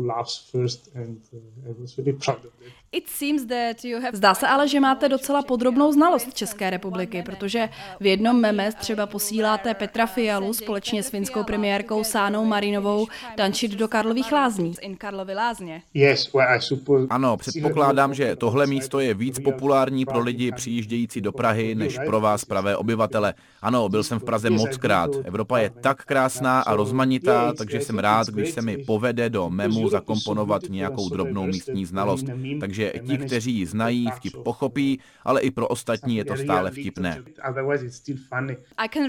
Zdá 4.12 4.34
se 4.34 4.46
ale, 4.46 4.68
že 4.68 4.80
máte 4.80 5.08
docela 5.08 5.42
podrobnou 5.42 5.92
znalost 5.92 6.34
České 6.34 6.70
republiky, 6.70 7.22
protože 7.22 7.68
v 8.00 8.06
jednom 8.06 8.40
meme 8.40 8.72
třeba 8.72 9.06
posíláte 9.06 9.74
Petra 9.74 10.06
Fialu 10.06 10.52
společně 10.52 11.02
s 11.02 11.10
finskou 11.10 11.44
premiérkou 11.44 12.04
Sánou 12.04 12.44
Marinovou 12.44 13.06
tančit 13.36 13.70
do 13.70 13.88
Karlových 13.88 14.32
lázní. 14.32 14.74
Ano, 17.10 17.36
předpokládám, 17.36 18.14
že 18.14 18.36
tohle 18.36 18.66
místo 18.66 19.00
je 19.00 19.14
víc 19.14 19.38
populární 19.38 20.04
pro 20.04 20.20
lidi 20.20 20.52
přijíždějící 20.52 21.20
do 21.20 21.32
Prahy, 21.32 21.74
než 21.74 21.98
pro 22.06 22.20
vás 22.20 22.44
pravé 22.44 22.76
obyvatele. 22.76 23.23
Ano, 23.62 23.88
byl 23.88 24.02
jsem 24.02 24.18
v 24.18 24.24
Praze 24.24 24.50
moc 24.50 24.76
krát. 24.76 25.10
Evropa 25.24 25.58
je 25.58 25.70
tak 25.70 26.04
krásná 26.04 26.60
a 26.60 26.76
rozmanitá, 26.76 27.52
takže 27.52 27.80
jsem 27.80 27.98
rád, 27.98 28.26
když 28.26 28.50
se 28.50 28.62
mi 28.62 28.78
povede 28.78 29.30
do 29.30 29.50
memu 29.50 29.88
zakomponovat 29.88 30.62
nějakou 30.68 31.08
drobnou 31.08 31.46
místní 31.46 31.86
znalost. 31.86 32.26
Takže 32.60 32.92
že 32.94 33.00
ti, 33.06 33.18
kteří 33.18 33.52
ji 33.52 33.66
znají, 33.66 34.10
vtip 34.10 34.36
pochopí, 34.36 35.00
ale 35.24 35.40
i 35.40 35.50
pro 35.50 35.68
ostatní 35.68 36.16
je 36.16 36.24
to 36.24 36.36
stále 36.36 36.70
vtipné. 36.70 37.22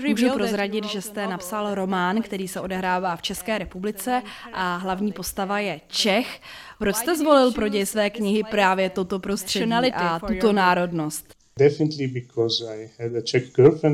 Můžu 0.07 0.29
prozradit, 0.33 0.85
že 0.85 1.01
jste 1.01 1.27
napsal 1.27 1.75
román, 1.75 2.21
který 2.21 2.47
se 2.47 2.61
odehrává 2.61 3.15
v 3.15 3.21
České 3.21 3.57
republice 3.57 4.21
a 4.53 4.77
hlavní 4.77 5.11
postava 5.11 5.59
je 5.59 5.81
Čech. 5.87 6.41
Proč 6.79 6.95
jste 6.95 7.15
zvolil 7.15 7.51
pro 7.51 7.67
děj 7.67 7.85
své 7.85 8.09
knihy 8.09 8.43
právě 8.43 8.89
toto 8.89 9.19
prostředí 9.19 9.93
a 9.93 10.19
tuto 10.19 10.53
národnost? 10.53 11.44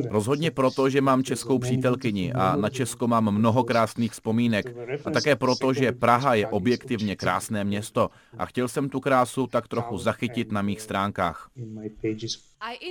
Rozhodně 0.09 0.51
proto, 0.51 0.89
že 0.89 1.01
mám 1.01 1.23
českou 1.23 1.59
přítelkyni 1.59 2.33
a 2.33 2.55
na 2.55 2.69
Česko 2.69 3.07
mám 3.07 3.31
mnoho 3.31 3.63
krásných 3.63 4.11
vzpomínek. 4.11 4.75
A 5.05 5.11
také 5.11 5.35
proto, 5.35 5.73
že 5.73 5.91
Praha 5.91 6.35
je 6.35 6.47
objektivně 6.47 7.15
krásné 7.15 7.63
město 7.63 8.09
a 8.37 8.45
chtěl 8.45 8.67
jsem 8.67 8.89
tu 8.89 8.99
krásu 8.99 9.47
tak 9.47 9.67
trochu 9.67 9.97
zachytit 9.97 10.51
na 10.51 10.61
mých 10.61 10.81
stránkách. 10.81 11.49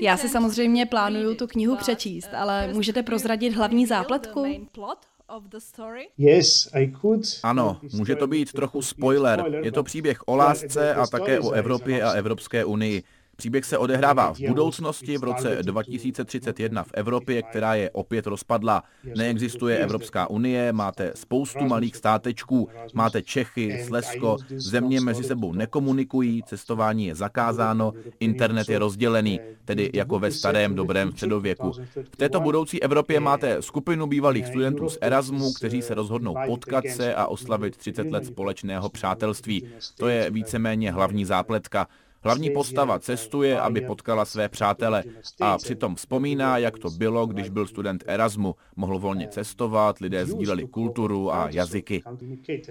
Já 0.03 0.17
si 0.17 0.29
samozřejmě 0.29 0.87
plánuju 0.87 1.35
tu 1.35 1.47
knihu 1.47 1.77
přečíst, 1.77 2.31
ale 2.35 2.73
můžete 2.73 3.03
prozradit 3.03 3.55
hlavní 3.55 3.87
zápletku? 3.87 4.69
Ano, 7.43 7.81
může 7.93 8.17
to 8.17 8.27
být 8.27 8.53
trochu 8.53 8.83
spoiler. 8.83 9.45
Je 9.63 9.73
to 9.73 9.83
příběh 9.83 10.19
o 10.27 10.37
lásce 10.37 10.95
a 10.95 11.07
také 11.07 11.41
o 11.41 11.51
Evropě 11.51 12.03
a 12.03 12.11
Evropské 12.11 12.65
unii. 12.65 13.03
Příběh 13.41 13.65
se 13.65 13.79
odehrává 13.79 14.33
v 14.35 14.41
budoucnosti 14.41 15.19
v 15.19 15.25
roce 15.25 15.59
2031 15.63 16.85
v 16.85 16.91
Evropě, 16.95 17.43
která 17.43 17.75
je 17.75 17.91
opět 17.91 18.27
rozpadla. 18.27 18.83
Neexistuje 19.17 19.79
Evropská 19.79 20.31
unie, 20.31 20.73
máte 20.73 21.13
spoustu 21.15 21.65
malých 21.65 21.97
státečků, 21.97 22.69
máte 22.95 23.23
Čechy, 23.23 23.85
Slesko, 23.87 24.37
země 24.49 25.01
mezi 25.01 25.25
sebou 25.25 25.53
nekomunikují, 25.53 26.43
cestování 26.43 27.07
je 27.07 27.15
zakázáno, 27.15 27.93
internet 28.21 28.69
je 28.69 28.79
rozdělený, 28.79 29.41
tedy 29.65 29.91
jako 29.95 30.19
ve 30.19 30.31
starém 30.31 30.75
dobrém 30.75 31.13
středověku. 31.13 31.73
V 32.13 32.17
této 32.17 32.41
budoucí 32.41 32.83
Evropě 32.83 33.21
máte 33.21 33.63
skupinu 33.63 34.07
bývalých 34.07 34.47
studentů 34.47 34.89
z 34.89 34.99
Erasmu, 35.01 35.53
kteří 35.53 35.83
se 35.83 35.95
rozhodnou 35.95 36.37
potkat 36.47 36.85
se 36.89 37.15
a 37.15 37.27
oslavit 37.27 37.77
30 37.77 38.11
let 38.11 38.27
společného 38.27 38.89
přátelství. 38.89 39.69
To 39.99 40.09
je 40.09 40.31
víceméně 40.31 40.93
hlavní 40.93 41.25
zápletka. 41.25 41.87
Hlavní 42.23 42.51
postava 42.51 42.99
cestuje, 42.99 43.61
aby 43.61 43.81
potkala 43.81 44.25
své 44.25 44.49
přátele 44.49 45.05
a 45.41 45.59
přitom 45.59 45.95
vzpomíná, 45.95 46.59
jak 46.59 46.79
to 46.79 46.91
bylo, 46.91 47.27
když 47.27 47.51
byl 47.51 47.67
student 47.67 48.05
Erasmu. 48.07 48.55
Mohl 48.77 48.99
volně 48.99 49.29
cestovat, 49.29 49.99
lidé 49.99 50.27
sdíleli 50.27 50.67
kulturu 50.67 51.35
a 51.35 51.49
jazyky. 51.51 52.03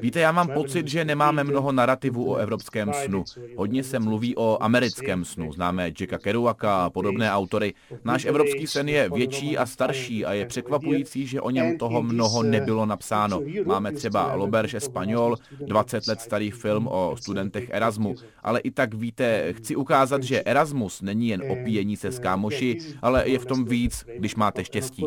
Víte, 0.01 0.19
já 0.19 0.31
mám 0.31 0.47
pocit, 0.47 0.87
že 0.87 1.05
nemáme 1.05 1.43
mnoho 1.43 1.71
narrativů 1.71 2.31
o 2.31 2.35
evropském 2.35 2.93
snu. 2.93 3.23
Hodně 3.57 3.83
se 3.83 3.99
mluví 3.99 4.35
o 4.35 4.57
americkém 4.63 5.25
snu. 5.25 5.53
Známe 5.53 5.91
Jacka 5.99 6.17
Kerouaka 6.17 6.85
a 6.85 6.89
podobné 6.89 7.31
autory. 7.31 7.73
Náš 8.03 8.25
evropský 8.25 8.67
sen 8.67 8.89
je 8.89 9.09
větší 9.09 9.57
a 9.57 9.65
starší 9.65 10.25
a 10.25 10.33
je 10.33 10.45
překvapující, 10.45 11.27
že 11.27 11.41
o 11.41 11.49
něm 11.49 11.77
toho 11.77 12.01
mnoho 12.01 12.43
nebylo 12.43 12.85
napsáno. 12.85 13.41
Máme 13.65 13.91
třeba 13.91 14.35
L'Auberge 14.35 14.77
Espagnol, 14.77 15.35
20 15.65 16.07
let 16.07 16.21
starý 16.21 16.51
film 16.51 16.87
o 16.87 17.15
studentech 17.19 17.69
Erasmu, 17.69 18.15
ale 18.43 18.59
i 18.59 18.71
tak 18.71 18.93
víte, 18.93 19.38
chci 19.51 19.75
ukázat, 19.75 20.23
že 20.23 20.43
Erasmus 20.43 21.01
není 21.01 21.27
jen 21.27 21.41
opíjení 21.51 21.97
se 21.97 22.11
s 22.11 22.19
kámoši, 22.19 22.77
ale 23.01 23.29
je 23.29 23.39
v 23.39 23.45
tom 23.45 23.65
víc, 23.65 24.05
když 24.17 24.35
máte 24.35 24.65
štěstí. 24.65 25.03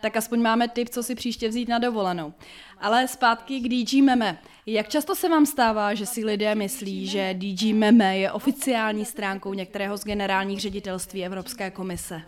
Tak 0.00 0.16
aspoň 0.16 0.42
máme 0.42 0.68
tip, 0.68 0.88
co 0.88 1.02
si 1.02 1.14
příště 1.14 1.48
vzít 1.48 1.68
na 1.68 1.78
dovolenou. 1.78 2.32
Ale 2.78 3.08
zpátky 3.08 3.60
k 3.60 3.68
DG 3.68 4.02
Meme. 4.02 4.38
Jak 4.66 4.88
často 4.88 5.14
se 5.14 5.28
vám 5.28 5.46
stává, 5.46 5.94
že 5.94 6.06
si 6.06 6.24
lidé 6.24 6.54
myslí, 6.54 7.06
že 7.06 7.34
DG 7.34 7.74
Meme 7.74 8.18
je 8.18 8.32
oficiální 8.32 9.04
stránkou 9.04 9.54
některého 9.54 9.96
z 9.96 10.04
generálních 10.04 10.60
ředitelství 10.60 11.24
Evropské 11.24 11.70
komise? 11.70 12.22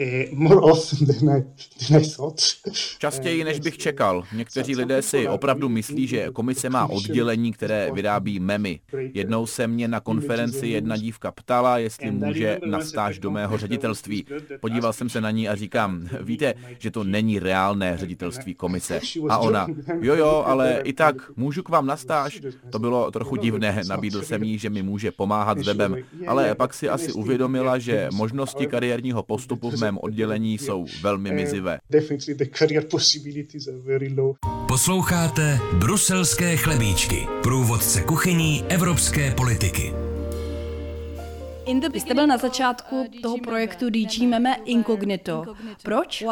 Eh, 0.00 0.26
Častěji, 2.98 3.44
než 3.44 3.60
bych 3.60 3.78
čekal. 3.78 4.24
Někteří 4.32 4.76
lidé 4.76 5.02
si 5.02 5.28
opravdu 5.28 5.68
myslí, 5.68 6.06
že 6.06 6.30
komise 6.32 6.70
má 6.70 6.86
oddělení, 6.90 7.52
které 7.52 7.90
vyrábí 7.92 8.40
memy. 8.40 8.80
Jednou 9.14 9.46
se 9.46 9.66
mě 9.66 9.88
na 9.88 10.00
konferenci 10.00 10.66
jedna 10.68 10.96
dívka 10.96 11.32
ptala, 11.32 11.78
jestli 11.78 12.10
může 12.10 12.58
na 12.66 12.80
stáž 12.80 13.18
do 13.18 13.30
mého 13.30 13.58
ředitelství. 13.58 14.26
Podíval 14.60 14.92
jsem 14.92 15.08
se 15.08 15.20
na 15.20 15.30
ní 15.30 15.48
a 15.48 15.54
říkám, 15.54 16.08
víte, 16.20 16.54
že 16.78 16.90
to 16.90 17.04
není 17.04 17.38
reálné 17.38 17.96
ředitelství 17.96 18.54
komise. 18.54 19.00
A 19.28 19.38
ona, 19.38 19.66
jo 20.00 20.14
jo, 20.14 20.44
ale 20.46 20.80
i 20.84 20.92
tak, 20.92 21.16
můžu 21.36 21.62
k 21.62 21.68
vám 21.68 21.86
na 21.86 21.96
stáž? 21.96 22.40
To 22.70 22.78
bylo 22.78 23.10
trochu 23.10 23.36
divné, 23.36 23.82
nabídl 23.88 24.22
jsem 24.22 24.42
jí, 24.42 24.58
že 24.58 24.70
mi 24.70 24.82
může 24.82 25.12
pomáhat 25.12 25.58
s 25.58 25.66
webem, 25.66 25.96
ale 26.26 26.54
pak 26.54 26.74
si 26.74 26.88
asi 26.88 27.12
uvědomila, 27.12 27.78
že 27.78 28.08
možnosti 28.12 28.66
kariérního 28.66 29.22
postupu 29.22 29.70
v 29.70 29.81
mém 29.82 29.98
oddělení 29.98 30.58
jsou 30.58 30.86
velmi 31.02 31.30
mizivé. 31.32 31.78
Posloucháte 34.68 35.58
Bruselské 35.72 36.56
chlebíčky, 36.56 37.26
průvodce 37.42 38.02
kuchyní 38.02 38.64
evropské 38.68 39.30
politiky. 39.30 39.92
Vy 41.92 42.00
jste 42.00 42.14
byl 42.14 42.26
na 42.26 42.38
začátku 42.38 43.04
toho 43.22 43.38
projektu 43.38 43.90
DG 43.90 44.22
Meme 44.28 44.56
Incognito. 44.64 45.44
Proč? 45.82 46.24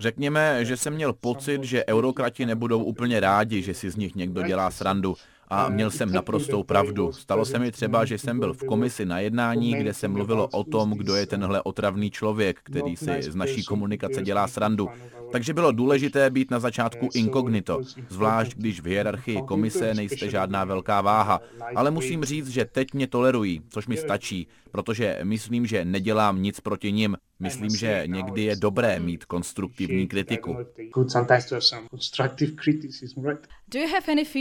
Řekněme, 0.00 0.64
že 0.64 0.76
jsem 0.76 0.94
měl 0.94 1.12
pocit, 1.12 1.64
že 1.64 1.84
eurokrati 1.88 2.46
nebudou 2.46 2.84
úplně 2.84 3.20
rádi, 3.20 3.62
že 3.62 3.74
si 3.74 3.90
z 3.90 3.96
nich 3.96 4.14
někdo 4.14 4.42
dělá 4.42 4.70
srandu. 4.70 5.16
A 5.48 5.68
měl 5.68 5.90
jsem 5.90 6.12
naprostou 6.12 6.62
pravdu. 6.62 7.12
Stalo 7.12 7.44
se 7.44 7.58
mi 7.58 7.72
třeba, 7.72 8.04
že 8.04 8.18
jsem 8.18 8.38
byl 8.38 8.54
v 8.54 8.64
komisi 8.64 9.06
na 9.06 9.20
jednání, 9.20 9.74
kde 9.74 9.94
se 9.94 10.08
mluvilo 10.08 10.48
o 10.48 10.64
tom, 10.64 10.90
kdo 10.90 11.14
je 11.14 11.26
tenhle 11.26 11.62
otravný 11.62 12.10
člověk, 12.10 12.60
který 12.62 12.96
si 12.96 13.22
z 13.22 13.34
naší 13.34 13.64
komunikace 13.64 14.22
dělá 14.22 14.48
srandu. 14.48 14.88
Takže 15.32 15.54
bylo 15.54 15.72
důležité 15.72 16.30
být 16.30 16.50
na 16.50 16.58
začátku 16.58 17.08
inkognito, 17.14 17.80
zvlášť 18.08 18.56
když 18.56 18.80
v 18.80 18.86
hierarchii 18.86 19.42
komise 19.42 19.94
nejste 19.94 20.30
žádná 20.30 20.64
velká 20.64 21.00
váha. 21.00 21.40
Ale 21.76 21.90
musím 21.90 22.24
říct, 22.24 22.48
že 22.48 22.64
teď 22.64 22.94
mě 22.94 23.06
tolerují, 23.06 23.62
což 23.68 23.86
mi 23.86 23.96
stačí, 23.96 24.46
protože 24.70 25.18
myslím, 25.22 25.66
že 25.66 25.84
nedělám 25.84 26.42
nic 26.42 26.60
proti 26.60 26.92
nim. 26.92 27.16
Myslím, 27.40 27.70
že 27.70 28.02
někdy 28.06 28.42
je 28.42 28.56
dobré 28.56 29.00
mít 29.00 29.24
konstruktivní 29.24 30.08
kritiku. 30.08 30.56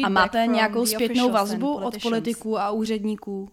A 0.03 0.09
máte 0.09 0.47
nějakou 0.47 0.85
zpětnou 0.85 1.31
vazbu 1.31 1.75
od 1.75 2.01
politiků 2.01 2.59
a 2.59 2.71
úředníků? 2.71 3.49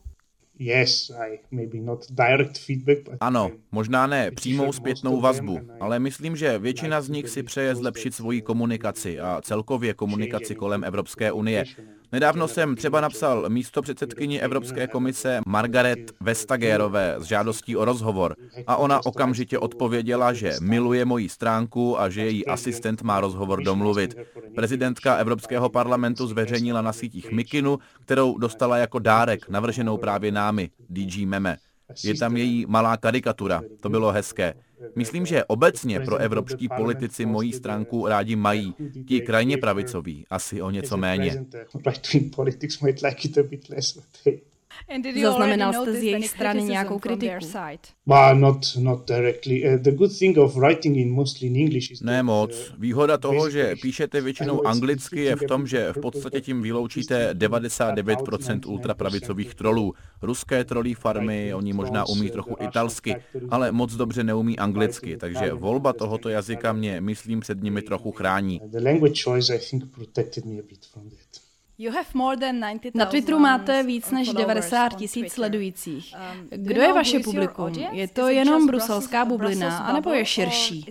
Ano, 3.21 3.51
možná 3.73 4.07
ne 4.07 4.31
přímou 4.31 4.73
zpětnou 4.73 5.21
vazbu, 5.21 5.61
ale 5.81 5.99
myslím, 5.99 6.37
že 6.37 6.59
většina 6.59 7.01
z 7.01 7.09
nich 7.09 7.29
si 7.29 7.43
přeje 7.43 7.75
zlepšit 7.75 8.15
svoji 8.15 8.43
komunikaci 8.43 9.21
a 9.21 9.41
celkově 9.43 9.95
komunikaci 9.95 10.55
kolem 10.55 10.85
Evropské 10.85 11.33
unie. 11.33 11.65
Nedávno 12.13 12.49
jsem 12.49 12.77
třeba 12.77 13.01
napsal 13.01 13.45
místo 13.49 13.83
předsedkyni 13.83 14.41
Evropské 14.41 14.87
komise 14.87 15.41
Margaret 15.47 16.13
Vestagerové 16.21 17.15
s 17.19 17.25
žádostí 17.25 17.77
o 17.77 17.85
rozhovor 17.85 18.37
a 18.67 18.77
ona 18.77 19.07
okamžitě 19.07 19.59
odpověděla, 19.59 20.33
že 20.33 20.53
miluje 20.61 21.05
moji 21.05 21.29
stránku 21.29 22.01
a 22.01 22.09
že 22.09 22.25
její 22.25 22.47
asistent 22.47 23.03
má 23.03 23.21
rozhovor 23.21 23.63
domluvit. 23.63 24.15
Prezidentka 24.55 25.17
Evropského 25.17 25.69
parlamentu 25.69 26.27
zveřejnila 26.27 26.83
na 26.83 26.93
sítích 26.93 27.31
Mikinu, 27.31 27.79
kterou 28.05 28.39
dostala 28.39 28.77
jako 28.77 28.99
dárek 28.99 29.49
navrženou 29.49 29.97
právě 29.97 30.33
námi, 30.33 30.71
DG 30.89 31.27
Meme. 31.27 31.57
Je 32.05 32.19
tam 32.19 32.37
její 32.37 32.67
malá 32.69 32.97
karikatura, 32.97 33.63
to 33.81 33.89
bylo 33.89 34.13
hezké. 34.13 34.55
Myslím, 34.97 35.27
že 35.27 35.45
obecně 35.45 36.01
pro 36.01 36.17
evropští 36.17 36.69
politici 36.77 37.27
mojí 37.27 37.53
stránku 37.53 38.07
rádi 38.07 38.37
mají. 38.37 38.75
Ti 39.09 39.21
krajně 39.21 39.59
pravicoví, 39.59 40.27
asi 40.31 40.63
o 40.63 40.71
něco 40.71 40.97
méně. 40.97 41.45
Zaznamenal 45.23 45.73
jste 45.73 45.93
z 45.93 46.03
jejich 46.03 46.29
strany 46.29 46.63
nějakou 46.63 46.99
kritiku? 46.99 47.33
Ne 52.03 52.23
moc. 52.23 52.73
Výhoda 52.79 53.19
toho, 53.19 53.51
že 53.51 53.75
píšete 53.83 54.21
většinou 54.21 54.67
anglicky, 54.67 55.21
je 55.25 55.37
v 55.37 55.47
tom, 55.49 55.67
že 55.67 55.93
v 55.93 56.01
podstatě 56.01 56.41
tím 56.41 56.63
vyloučíte 56.63 57.35
99% 57.35 58.61
ultrapravicových 58.67 59.55
trolů. 59.55 59.95
Ruské 60.23 60.65
trolí 60.65 60.95
farmy, 60.95 61.55
oni 61.55 61.73
možná 61.73 62.09
umí 62.09 62.31
trochu 62.31 62.57
italsky, 62.61 63.17
ale 63.51 63.73
moc 63.73 63.95
dobře 63.95 64.25
neumí 64.25 64.59
anglicky, 64.59 65.17
takže 65.17 65.53
volba 65.53 65.93
tohoto 65.93 66.29
jazyka 66.29 66.73
mě, 66.73 67.01
myslím, 67.01 67.41
před 67.41 67.63
nimi 67.63 67.83
trochu 67.83 68.13
chrání. 68.13 68.61
Na 72.99 73.07
Twitteru 73.07 73.39
máte 73.39 73.83
víc 73.83 74.11
než 74.11 74.29
90 74.33 74.89
tisíc 74.97 75.33
sledujících. 75.33 76.15
Um, 76.41 76.49
Kdo 76.51 76.83
je 76.83 76.93
vaše 76.93 77.19
publikum? 77.19 77.69
Je 77.93 78.09
to 78.09 78.29
jenom 78.29 78.67
bruselská 78.67 79.25
bublina, 79.25 79.79
anebo 79.79 80.11
je 80.13 80.25
širší? 80.25 80.85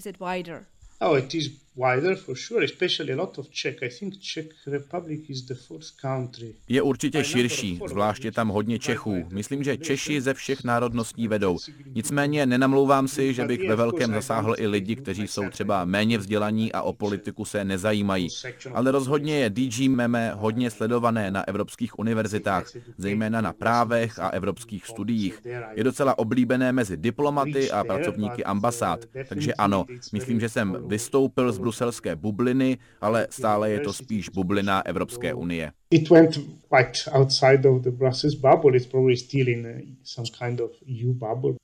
Oh, 1.02 1.18
it 1.20 1.36
is 1.36 1.61
wider 1.76 2.16
for 2.16 2.36
sure, 2.36 2.66
especially 2.66 3.14
a 3.14 3.16
lot 3.16 3.38
of 3.38 3.50
Czech. 3.50 3.82
I 3.82 3.90
think 3.90 4.20
Czech 4.20 4.46
Republic 4.68 5.30
is 5.30 5.42
the 5.42 5.54
fourth 5.54 5.88
country. 6.02 6.54
Je 6.70 6.82
určitě 6.82 7.24
širší, 7.24 7.80
zvláště 7.88 8.32
tam 8.32 8.50
hodně 8.50 8.80
Čechů. 8.80 9.26
Myslím, 9.32 9.64
že 9.64 9.78
Češi 9.78 10.22
ze 10.22 10.34
všech 10.34 10.64
národností 10.64 11.28
vedou. 11.28 11.58
Nicméně 11.96 12.46
nenamlouvám 12.46 13.08
si, 13.08 13.34
že 13.34 13.46
bych 13.46 13.68
ve 13.68 13.76
velkém 13.76 14.14
zasáhl 14.14 14.56
i 14.58 14.68
lidi, 14.68 14.96
kteří 14.96 15.28
jsou 15.28 15.50
třeba 15.50 15.86
méně 15.86 16.18
vzdělaní 16.18 16.72
a 16.72 16.82
o 16.82 16.94
politiku 16.94 17.46
se 17.46 17.64
nezajímají. 17.64 18.28
Ale 18.74 18.92
rozhodně 18.92 19.40
je 19.40 19.50
DG 19.50 19.80
Meme 19.90 20.34
hodně 20.36 20.72
sledované 20.72 21.32
na 21.32 21.48
evropských 21.48 22.00
univerzitách, 22.00 22.72
zejména 22.98 23.42
na 23.42 23.54
právech 23.54 24.20
a 24.20 24.30
evropských 24.30 24.86
studiích. 24.86 25.42
Je 25.74 25.84
docela 25.84 26.18
oblíbené 26.18 26.72
mezi 26.72 26.98
diplomaty 26.98 27.72
a 27.72 27.84
pracovníky 27.84 28.44
ambasád. 28.44 29.06
Takže 29.30 29.54
ano, 29.54 29.86
myslím, 30.14 30.40
že 30.40 30.50
jsem 30.50 30.78
vystoupil 30.88 31.52
z 31.52 31.62
bruselské 31.72 32.16
bubliny, 32.16 32.78
ale 33.02 33.28
stále 33.30 33.72
je 33.72 33.80
to 33.80 33.94
spíš 33.94 34.30
bublina 34.30 34.82
Evropské 34.86 35.34
unie. 35.34 35.72
It 35.92 36.10
went 36.10 36.36
quite 36.68 37.08
outside 37.12 37.70
of 37.70 37.82
the 37.82 37.92
Brussels 37.92 38.36
bubble. 38.36 38.78
It's 38.78 38.88
probably 38.88 39.18
still 39.18 39.48
in 39.48 39.66
uh, 39.66 39.82
some 40.04 40.28
kind 40.40 40.60
of 40.60 40.72
EU 40.88 41.14
bubble. 41.14 41.56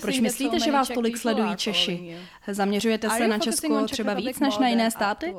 Proč 0.00 0.20
myslíte, 0.20 0.60
že 0.60 0.72
vás 0.72 0.88
tolik 0.88 1.16
sledují 1.16 1.56
Češi? 1.56 2.16
Zaměřujete 2.52 3.10
se 3.10 3.28
na 3.28 3.38
Česko 3.38 3.84
třeba 3.84 4.14
víc 4.14 4.40
než 4.40 4.58
na 4.58 4.68
jiné 4.68 4.90
státy? 4.90 5.34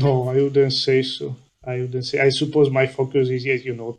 No, 0.00 0.28
I 0.28 0.40
wouldn't 0.40 0.72
say 0.72 1.04
so. 1.04 1.34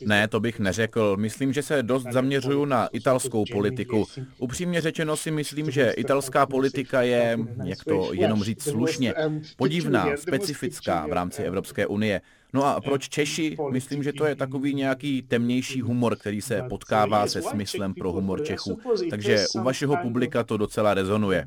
Ne, 0.05 0.27
to 0.27 0.39
bych 0.39 0.60
neřekl. 0.60 1.17
Myslím, 1.17 1.53
že 1.53 1.62
se 1.62 1.84
dost 1.84 2.03
zaměřuju 2.12 2.65
na 2.65 2.88
italskou 2.88 3.46
politiku. 3.51 4.05
Upřímně 4.38 4.82
řečeno 4.82 5.17
si 5.17 5.32
myslím, 5.32 5.72
že 5.72 5.91
italská 5.91 6.46
politika 6.46 7.01
je, 7.01 7.39
jak 7.63 7.84
to 7.84 8.13
jenom 8.13 8.43
říct 8.43 8.63
slušně, 8.63 9.13
podivná, 9.58 10.08
specifická 10.17 11.08
v 11.08 11.13
rámci 11.13 11.43
Evropské 11.43 11.88
unie. 11.88 12.21
No 12.53 12.65
a 12.65 12.81
proč 12.81 13.09
Češi? 13.09 13.57
Myslím, 13.71 14.03
že 14.03 14.13
to 14.13 14.25
je 14.25 14.35
takový 14.35 14.73
nějaký 14.73 15.21
temnější 15.21 15.81
humor, 15.81 16.15
který 16.15 16.41
se 16.41 16.63
potkává 16.69 17.27
se 17.27 17.41
smyslem 17.41 17.93
pro 17.93 18.11
humor 18.11 18.43
Čechů. 18.43 18.79
Takže 19.09 19.45
u 19.55 19.63
vašeho 19.63 19.97
publika 20.01 20.43
to 20.43 20.57
docela 20.57 20.93
rezonuje. 20.93 21.43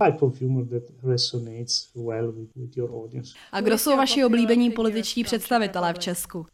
A 3.53 3.61
kdo 3.61 3.79
jsou 3.79 3.97
vaši 3.97 4.25
oblíbení 4.25 4.71
političtí 4.71 5.25
představitelé 5.25 5.93
v 5.93 5.99
Česku? 5.99 6.47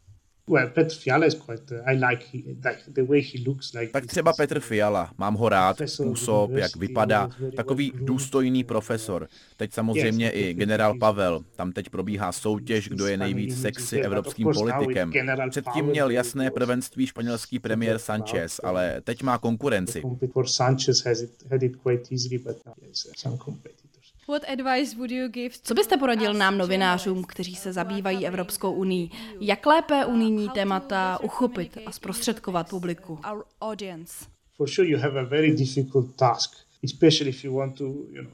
Tak 3.91 4.05
třeba 4.05 4.33
Petr 4.33 4.59
Fiala, 4.59 5.11
mám 5.17 5.33
ho 5.35 5.49
rád, 5.49 5.77
způsob, 5.85 6.51
jak 6.51 6.75
vypadá, 6.75 7.29
takový 7.55 7.91
důstojný 7.95 8.63
profesor. 8.63 9.27
Teď 9.57 9.73
samozřejmě 9.73 10.29
i 10.29 10.53
generál 10.53 10.97
Pavel, 10.99 11.43
tam 11.55 11.71
teď 11.71 11.89
probíhá 11.89 12.31
soutěž, 12.31 12.89
kdo 12.89 13.07
je 13.07 13.17
nejvíc 13.17 13.61
sexy 13.61 14.01
evropským 14.01 14.47
politikem. 14.53 15.11
Předtím 15.49 15.85
měl 15.85 16.09
jasné 16.09 16.51
prvenství 16.51 17.07
španělský 17.07 17.59
premiér 17.59 17.99
Sanchez, 17.99 18.59
ale 18.63 19.01
teď 19.03 19.23
má 19.23 19.37
konkurenci. 19.37 20.01
Co 25.63 25.73
byste 25.73 25.97
poradil 25.97 26.33
nám 26.33 26.57
novinářům, 26.57 27.23
kteří 27.23 27.55
se 27.55 27.73
zabývají 27.73 28.27
Evropskou 28.27 28.71
unii? 28.71 29.09
Jak 29.39 29.65
lépe 29.65 30.05
unijní 30.05 30.49
témata 30.49 31.19
uchopit 31.23 31.77
a 31.85 31.91
zprostředkovat 31.91 32.69
publiku? 32.69 33.19
For 34.57 34.69
sure 34.69 34.87
you 34.87 34.99
have 34.99 35.19
a 35.19 35.23
very 35.23 35.51
difficult 35.51 36.15
task, 36.15 36.55
especially 36.83 37.29
if 37.29 37.43
you 37.43 37.55
want 37.55 37.77
to, 37.77 37.83
you 37.83 38.21
know, 38.21 38.33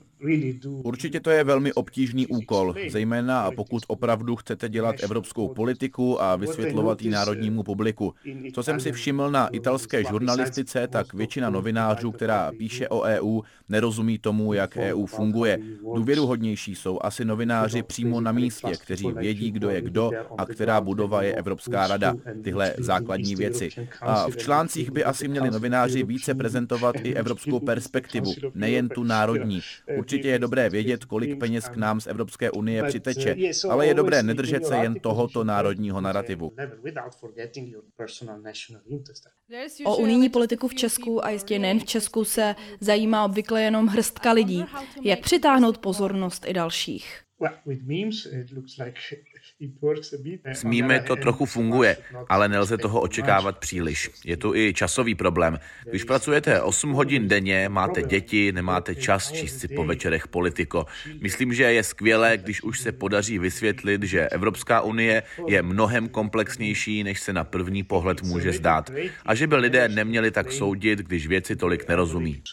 Určitě 0.83 1.19
to 1.19 1.29
je 1.29 1.43
velmi 1.43 1.73
obtížný 1.73 2.27
úkol, 2.27 2.75
zejména 2.89 3.51
pokud 3.51 3.83
opravdu 3.87 4.35
chcete 4.35 4.69
dělat 4.69 4.95
evropskou 5.03 5.47
politiku 5.47 6.21
a 6.21 6.35
vysvětlovat 6.35 7.01
ji 7.01 7.09
národnímu 7.09 7.63
publiku. 7.63 8.13
Co 8.53 8.63
jsem 8.63 8.79
si 8.79 8.91
všiml 8.91 9.31
na 9.31 9.47
italské 9.47 10.03
žurnalistice, 10.03 10.87
tak 10.87 11.13
většina 11.13 11.49
novinářů, 11.49 12.11
která 12.11 12.51
píše 12.57 12.89
o 12.89 13.01
EU, 13.01 13.41
nerozumí 13.69 14.17
tomu, 14.17 14.53
jak 14.53 14.77
EU 14.77 15.05
funguje. 15.05 15.59
Důvěruhodnější 15.95 16.75
jsou 16.75 16.99
asi 17.01 17.25
novináři 17.25 17.83
přímo 17.83 18.21
na 18.21 18.31
místě, 18.31 18.71
kteří 18.79 19.11
vědí, 19.11 19.51
kdo 19.51 19.69
je 19.69 19.81
kdo 19.81 20.11
a 20.37 20.45
která 20.45 20.81
budova 20.81 21.23
je 21.23 21.35
Evropská 21.35 21.87
rada. 21.87 22.15
Tyhle 22.43 22.73
základní 22.77 23.35
věci. 23.35 23.69
A 24.01 24.29
v 24.29 24.37
článcích 24.37 24.91
by 24.91 25.03
asi 25.03 25.27
měli 25.27 25.51
novináři 25.51 26.03
více 26.03 26.35
prezentovat 26.35 26.95
i 27.03 27.13
evropskou 27.15 27.59
perspektivu, 27.59 28.33
nejen 28.55 28.89
tu 28.89 29.03
národní. 29.03 29.61
Určitě 29.97 30.08
je 30.17 30.39
dobré 30.39 30.69
vědět, 30.69 31.05
kolik 31.05 31.39
peněz 31.39 31.69
k 31.69 31.75
nám 31.75 32.01
z 32.01 32.07
Evropské 32.07 32.51
unie 32.51 32.83
přiteče, 32.83 33.35
ale 33.69 33.87
je 33.87 33.93
dobré 33.93 34.23
nedržet 34.23 34.65
se 34.65 34.75
jen 34.77 34.95
tohoto 34.95 35.43
národního 35.43 36.01
narrativu. 36.01 36.51
O 39.85 39.97
unijní 39.97 40.29
politiku 40.29 40.67
v 40.67 40.75
Česku 40.75 41.25
a 41.25 41.29
jistě 41.29 41.59
nejen 41.59 41.79
v 41.79 41.85
Česku 41.85 42.25
se 42.25 42.55
zajímá 42.79 43.25
obvykle 43.25 43.61
jenom 43.61 43.87
hrstka 43.87 44.31
lidí. 44.31 44.65
Jak 45.03 45.19
přitáhnout 45.19 45.77
pozornost 45.77 46.45
i 46.47 46.53
dalších? 46.53 47.21
S 50.45 50.63
mými 50.63 50.99
to 50.99 51.15
trochu 51.15 51.45
funguje, 51.45 51.97
ale 52.29 52.49
nelze 52.49 52.77
toho 52.77 53.01
očekávat 53.01 53.57
příliš. 53.57 54.09
Je 54.25 54.37
tu 54.37 54.55
i 54.55 54.73
časový 54.73 55.15
problém. 55.15 55.59
Když 55.89 56.03
pracujete 56.03 56.61
8 56.61 56.91
hodin 56.91 57.27
denně, 57.27 57.69
máte 57.69 58.01
děti, 58.01 58.51
nemáte 58.51 58.95
čas 58.95 59.31
číst 59.31 59.59
si 59.59 59.67
po 59.67 59.85
večerech 59.85 60.27
politiko. 60.27 60.85
Myslím, 61.21 61.53
že 61.53 61.63
je 61.63 61.83
skvělé, 61.83 62.37
když 62.37 62.63
už 62.63 62.79
se 62.79 62.91
podaří 62.91 63.39
vysvětlit, 63.39 64.03
že 64.03 64.29
Evropská 64.29 64.81
unie 64.81 65.23
je 65.47 65.61
mnohem 65.61 66.09
komplexnější, 66.09 67.03
než 67.03 67.19
se 67.19 67.33
na 67.33 67.43
první 67.43 67.83
pohled 67.83 68.21
může 68.21 68.53
zdát. 68.53 68.91
A 69.25 69.35
že 69.35 69.47
by 69.47 69.55
lidé 69.55 69.89
neměli 69.89 70.31
tak 70.31 70.51
soudit, 70.51 70.99
když 70.99 71.27
věci 71.27 71.55
tolik 71.55 71.87
nerozumí. 71.87 72.43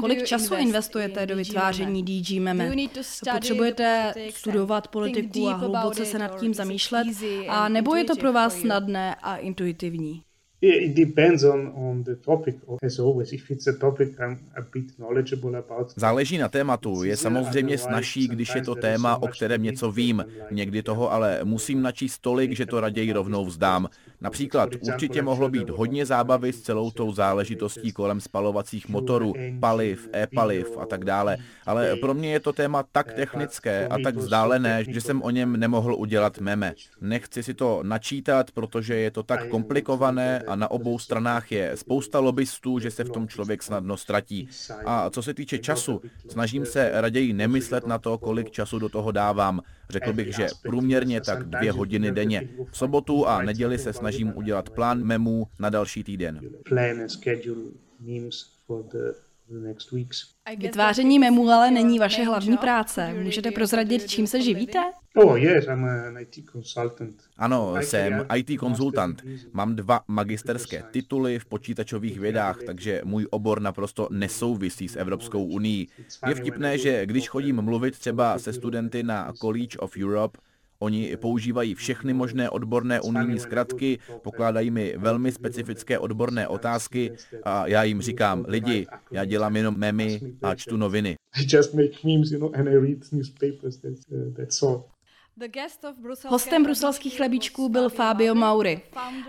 Kolik 0.00 0.24
času 0.24 0.54
investujete 0.54 1.26
do 1.26 1.36
vytváření 1.36 2.02
DG 2.02 2.40
Meme? 2.40 2.70
Potřebujete 3.32 4.14
studovat 4.30 4.88
politiku 4.88 5.48
a 5.48 5.54
hluboce 5.54 6.04
se 6.04 6.18
nad 6.18 6.40
tím 6.40 6.54
zamýšlet? 6.54 7.06
A 7.48 7.68
nebo 7.68 7.94
je 7.94 8.04
to 8.04 8.16
pro 8.16 8.32
vás 8.32 8.54
snadné 8.54 9.14
a 9.14 9.36
intuitivní? 9.36 10.22
It 10.60 10.96
depends 10.96 11.44
on, 11.44 11.72
on 11.74 12.02
the 12.04 12.16
topic, 12.16 12.56
as 12.82 12.98
always. 12.98 13.32
If 13.32 13.50
it's 13.50 13.66
a 13.66 13.72
topic 13.72 14.08
I'm 14.18 14.38
a 14.56 14.60
bit 14.72 14.96
knowledgeable 14.96 15.58
about. 15.58 15.92
Záleží 15.96 16.38
na 16.38 16.48
tématu. 16.48 17.04
Je 17.04 17.16
samozřejmě 17.16 17.78
snažší, 17.78 18.28
když 18.28 18.54
je 18.54 18.62
to 18.62 18.74
téma, 18.74 19.22
o 19.22 19.28
kterém 19.28 19.62
něco 19.62 19.92
vím. 19.92 20.24
Někdy 20.50 20.82
toho 20.82 21.12
ale 21.12 21.40
musím 21.44 21.82
načíst 21.82 22.18
tolik, 22.18 22.56
že 22.56 22.66
to 22.66 22.80
raději 22.80 23.12
rovnou 23.12 23.44
vzdám. 23.44 23.88
Například 24.20 24.70
určitě 24.92 25.22
mohlo 25.22 25.48
být 25.48 25.70
hodně 25.70 26.06
zábavy 26.06 26.52
s 26.52 26.60
celou 26.60 26.90
tou 26.90 27.12
záležitostí 27.12 27.92
kolem 27.92 28.20
spalovacích 28.20 28.88
motorů, 28.88 29.34
paliv, 29.60 30.08
e-paliv 30.14 30.76
a 30.78 30.86
tak 30.86 31.04
dále. 31.04 31.36
Ale 31.66 31.96
pro 31.96 32.14
mě 32.14 32.32
je 32.32 32.40
to 32.40 32.52
téma 32.52 32.84
tak 32.92 33.12
technické 33.12 33.88
a 33.88 33.98
tak 33.98 34.16
vzdálené, 34.16 34.84
že 34.88 35.00
jsem 35.00 35.22
o 35.22 35.30
něm 35.30 35.56
nemohl 35.56 35.94
udělat 35.94 36.38
meme. 36.38 36.74
Nechci 37.00 37.42
si 37.42 37.54
to 37.54 37.80
načítat, 37.82 38.50
protože 38.50 38.94
je 38.94 39.10
to 39.10 39.22
tak 39.22 39.48
komplikované 39.48 40.42
a 40.48 40.56
na 40.56 40.70
obou 40.70 40.98
stranách 40.98 41.52
je 41.52 41.72
spousta 41.74 42.18
lobbystů, 42.18 42.78
že 42.78 42.90
se 42.90 43.04
v 43.04 43.10
tom 43.10 43.28
člověk 43.28 43.62
snadno 43.62 43.96
ztratí. 43.96 44.48
A 44.84 45.10
co 45.10 45.22
se 45.22 45.34
týče 45.34 45.58
času, 45.58 46.02
snažím 46.28 46.66
se 46.66 46.90
raději 46.94 47.32
nemyslet 47.32 47.86
na 47.86 47.98
to, 47.98 48.18
kolik 48.18 48.50
času 48.50 48.78
do 48.78 48.88
toho 48.88 49.12
dávám. 49.12 49.60
Řekl 49.90 50.12
bych, 50.12 50.36
že 50.36 50.48
průměrně 50.62 51.20
tak 51.20 51.44
dvě 51.44 51.72
hodiny 51.72 52.12
denně. 52.12 52.48
V 52.70 52.78
sobotu 52.78 53.26
a 53.26 53.42
neděli 53.42 53.78
se 53.78 53.92
snažím 53.92 54.32
udělat 54.36 54.70
plán 54.70 55.04
memů 55.04 55.46
na 55.58 55.70
další 55.70 56.04
týden. 56.04 56.40
Vytváření 60.58 61.18
memů 61.18 61.50
ale 61.50 61.70
není 61.70 61.98
vaše 61.98 62.24
hlavní 62.24 62.56
práce. 62.56 63.14
Můžete 63.22 63.50
prozradit, 63.50 64.10
čím 64.10 64.26
se 64.26 64.42
živíte? 64.42 64.78
Oh, 65.16 65.36
yes, 65.36 65.66
I'm 65.66 65.84
an 65.84 66.18
IT 66.18 66.50
consultant. 66.52 67.14
Ano, 67.36 67.74
jsem 67.80 68.26
IT 68.36 68.58
konzultant. 68.58 69.22
Mám 69.52 69.76
dva 69.76 70.00
magisterské 70.08 70.84
tituly 70.90 71.38
v 71.38 71.44
počítačových 71.44 72.20
vědách, 72.20 72.58
takže 72.66 73.00
můj 73.04 73.26
obor 73.30 73.60
naprosto 73.60 74.08
nesouvisí 74.10 74.88
s 74.88 74.96
Evropskou 74.96 75.44
unii. 75.44 75.86
Je 76.28 76.34
vtipné, 76.34 76.78
že 76.78 77.06
když 77.06 77.28
chodím 77.28 77.62
mluvit 77.62 77.98
třeba 77.98 78.38
se 78.38 78.52
studenty 78.52 79.02
na 79.02 79.32
College 79.40 79.78
of 79.78 79.96
Europe, 80.02 80.38
Oni 80.80 81.16
používají 81.16 81.74
všechny 81.74 82.12
možné 82.14 82.50
odborné 82.50 83.00
unijní 83.00 83.38
zkratky, 83.38 83.98
pokládají 84.22 84.70
mi 84.70 84.94
velmi 84.98 85.32
specifické 85.32 85.98
odborné 85.98 86.48
otázky 86.48 87.12
a 87.42 87.66
já 87.66 87.82
jim 87.82 88.02
říkám, 88.02 88.44
lidi, 88.48 88.86
já 89.10 89.24
dělám 89.24 89.56
jenom 89.56 89.74
memy 89.78 90.20
a 90.42 90.54
čtu 90.54 90.76
noviny. 90.76 91.16
Hostem 96.28 96.64
bruselských 96.64 97.16
chlebíčků 97.16 97.68
byl 97.68 97.88
Fabio 97.88 98.34
Mauri, 98.34 98.80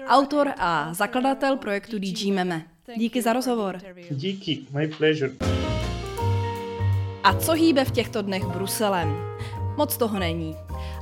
autor 0.08 0.54
a 0.58 0.94
zakladatel 0.94 1.58
projektu 1.58 2.00
DG 2.00 2.26
Meme. 2.34 2.66
Díky 2.98 3.22
za 3.22 3.34
rozhovor. 3.34 3.78
Díky, 4.12 4.60
my 4.74 4.88
pleasure. 4.88 5.32
A 7.24 7.34
co 7.34 7.52
hýbe 7.52 7.86
v 7.86 7.92
těchto 7.92 8.22
dnech 8.22 8.44
Bruselem? 8.44 9.10
Moc 9.78 9.98
toho 9.98 10.20
není. 10.20 10.56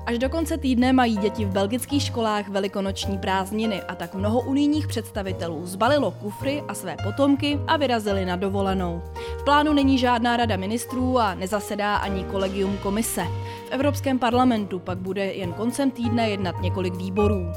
Až 0.08 0.18
do 0.18 0.30
konce 0.30 0.58
týdne 0.58 0.94
mají 0.94 1.18
děti 1.18 1.46
v 1.46 1.52
belgických 1.52 2.04
školách 2.04 2.50
velikonoční 2.50 3.18
prázdniny 3.18 3.82
a 3.82 3.96
tak 3.96 4.16
mnoho 4.16 4.42
unijních 4.42 4.88
představitelů 4.88 5.66
zbalilo 5.66 6.12
kufry 6.12 6.64
a 6.68 6.74
své 6.74 6.96
potomky 7.04 7.60
a 7.68 7.78
vyrazili 7.78 8.26
na 8.26 8.36
dovolenou. 8.36 9.02
V 9.40 9.44
plánu 9.44 9.74
není 9.74 9.98
žádná 9.98 10.38
rada 10.38 10.58
ministrů 10.58 11.20
a 11.20 11.36
nezasedá 11.36 11.96
ani 11.96 12.24
kolegium 12.24 12.78
komise. 12.78 13.24
V 13.68 13.72
Evropském 13.72 14.20
parlamentu 14.20 14.80
pak 14.80 14.98
bude 14.98 15.26
jen 15.26 15.54
koncem 15.54 15.92
týdne 15.92 16.30
jednat 16.30 16.62
několik 16.62 16.96
výborů. 16.96 17.52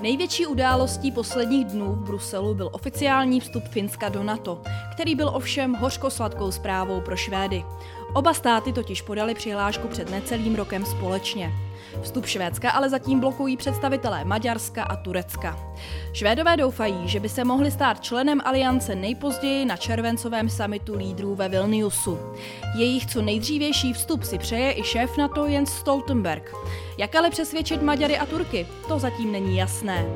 Největší 0.00 0.46
událostí 0.46 1.12
posledních 1.12 1.66
dnů 1.66 1.92
v 1.92 2.04
Bruselu 2.06 2.54
byl 2.54 2.68
oficiální 2.72 3.40
vstup 3.40 3.64
Finska 3.68 4.08
do 4.08 4.22
NATO, 4.22 4.62
který 4.92 5.14
byl 5.14 5.28
ovšem 5.28 5.74
hořko-sladkou 5.74 6.52
zprávou 6.52 7.00
pro 7.00 7.16
Švédy. 7.16 7.64
Oba 8.14 8.34
státy 8.34 8.72
totiž 8.72 9.02
podali 9.02 9.34
přihlášku 9.34 9.88
před 9.88 10.10
necelým 10.10 10.54
rokem 10.54 10.84
společně. 10.84 11.52
Vstup 12.02 12.26
Švédska 12.26 12.70
ale 12.70 12.90
zatím 12.90 13.20
blokují 13.20 13.56
představitelé 13.56 14.24
Maďarska 14.24 14.84
a 14.84 14.96
Turecka. 14.96 15.58
Švédové 16.12 16.56
doufají, 16.56 17.08
že 17.08 17.20
by 17.20 17.28
se 17.28 17.44
mohli 17.44 17.70
stát 17.70 18.00
členem 18.00 18.40
aliance 18.44 18.94
nejpozději 18.94 19.64
na 19.64 19.76
červencovém 19.76 20.48
samitu 20.48 20.96
lídrů 20.96 21.34
ve 21.34 21.48
Vilniusu. 21.48 22.18
Jejich 22.76 23.06
co 23.06 23.22
nejdřívější 23.22 23.92
vstup 23.92 24.24
si 24.24 24.38
přeje 24.38 24.78
i 24.78 24.82
šéf 24.82 25.16
NATO 25.16 25.46
Jens 25.46 25.72
Stoltenberg. 25.72 26.54
Jak 26.98 27.14
ale 27.14 27.30
přesvědčit 27.30 27.82
Maďary 27.82 28.18
a 28.18 28.26
Turky, 28.26 28.66
to 28.88 28.98
zatím 28.98 29.32
není 29.32 29.56
jasné. 29.56 30.06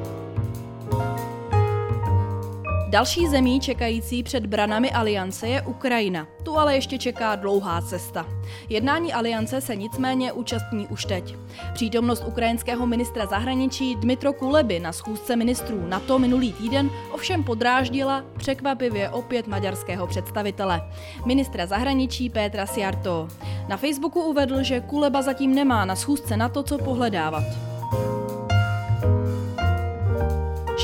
Další 2.94 3.28
zemí 3.28 3.60
čekající 3.60 4.22
před 4.22 4.46
branami 4.46 4.92
aliance 4.92 5.48
je 5.48 5.62
Ukrajina. 5.62 6.26
Tu 6.42 6.58
ale 6.58 6.74
ještě 6.74 6.98
čeká 6.98 7.36
dlouhá 7.36 7.82
cesta. 7.82 8.26
Jednání 8.68 9.12
aliance 9.12 9.60
se 9.60 9.76
nicméně 9.76 10.32
účastní 10.32 10.86
už 10.86 11.04
teď. 11.04 11.36
Přítomnost 11.72 12.24
ukrajinského 12.26 12.86
ministra 12.86 13.26
zahraničí 13.26 13.96
Dmitro 13.96 14.32
Kuleby 14.32 14.80
na 14.80 14.92
schůzce 14.92 15.36
ministrů 15.36 15.86
NATO 15.88 16.18
minulý 16.18 16.52
týden 16.52 16.90
ovšem 17.12 17.44
podráždila 17.44 18.24
překvapivě 18.36 19.10
opět 19.10 19.46
maďarského 19.46 20.06
představitele, 20.06 20.80
ministra 21.26 21.66
zahraničí 21.66 22.30
Petra 22.30 22.66
Siarto. 22.66 23.28
Na 23.68 23.76
Facebooku 23.76 24.20
uvedl, 24.22 24.62
že 24.62 24.80
Kuleba 24.80 25.22
zatím 25.22 25.54
nemá 25.54 25.84
na 25.84 25.96
schůzce 25.96 26.36
NATO 26.36 26.62
co 26.62 26.78
pohledávat. 26.78 27.73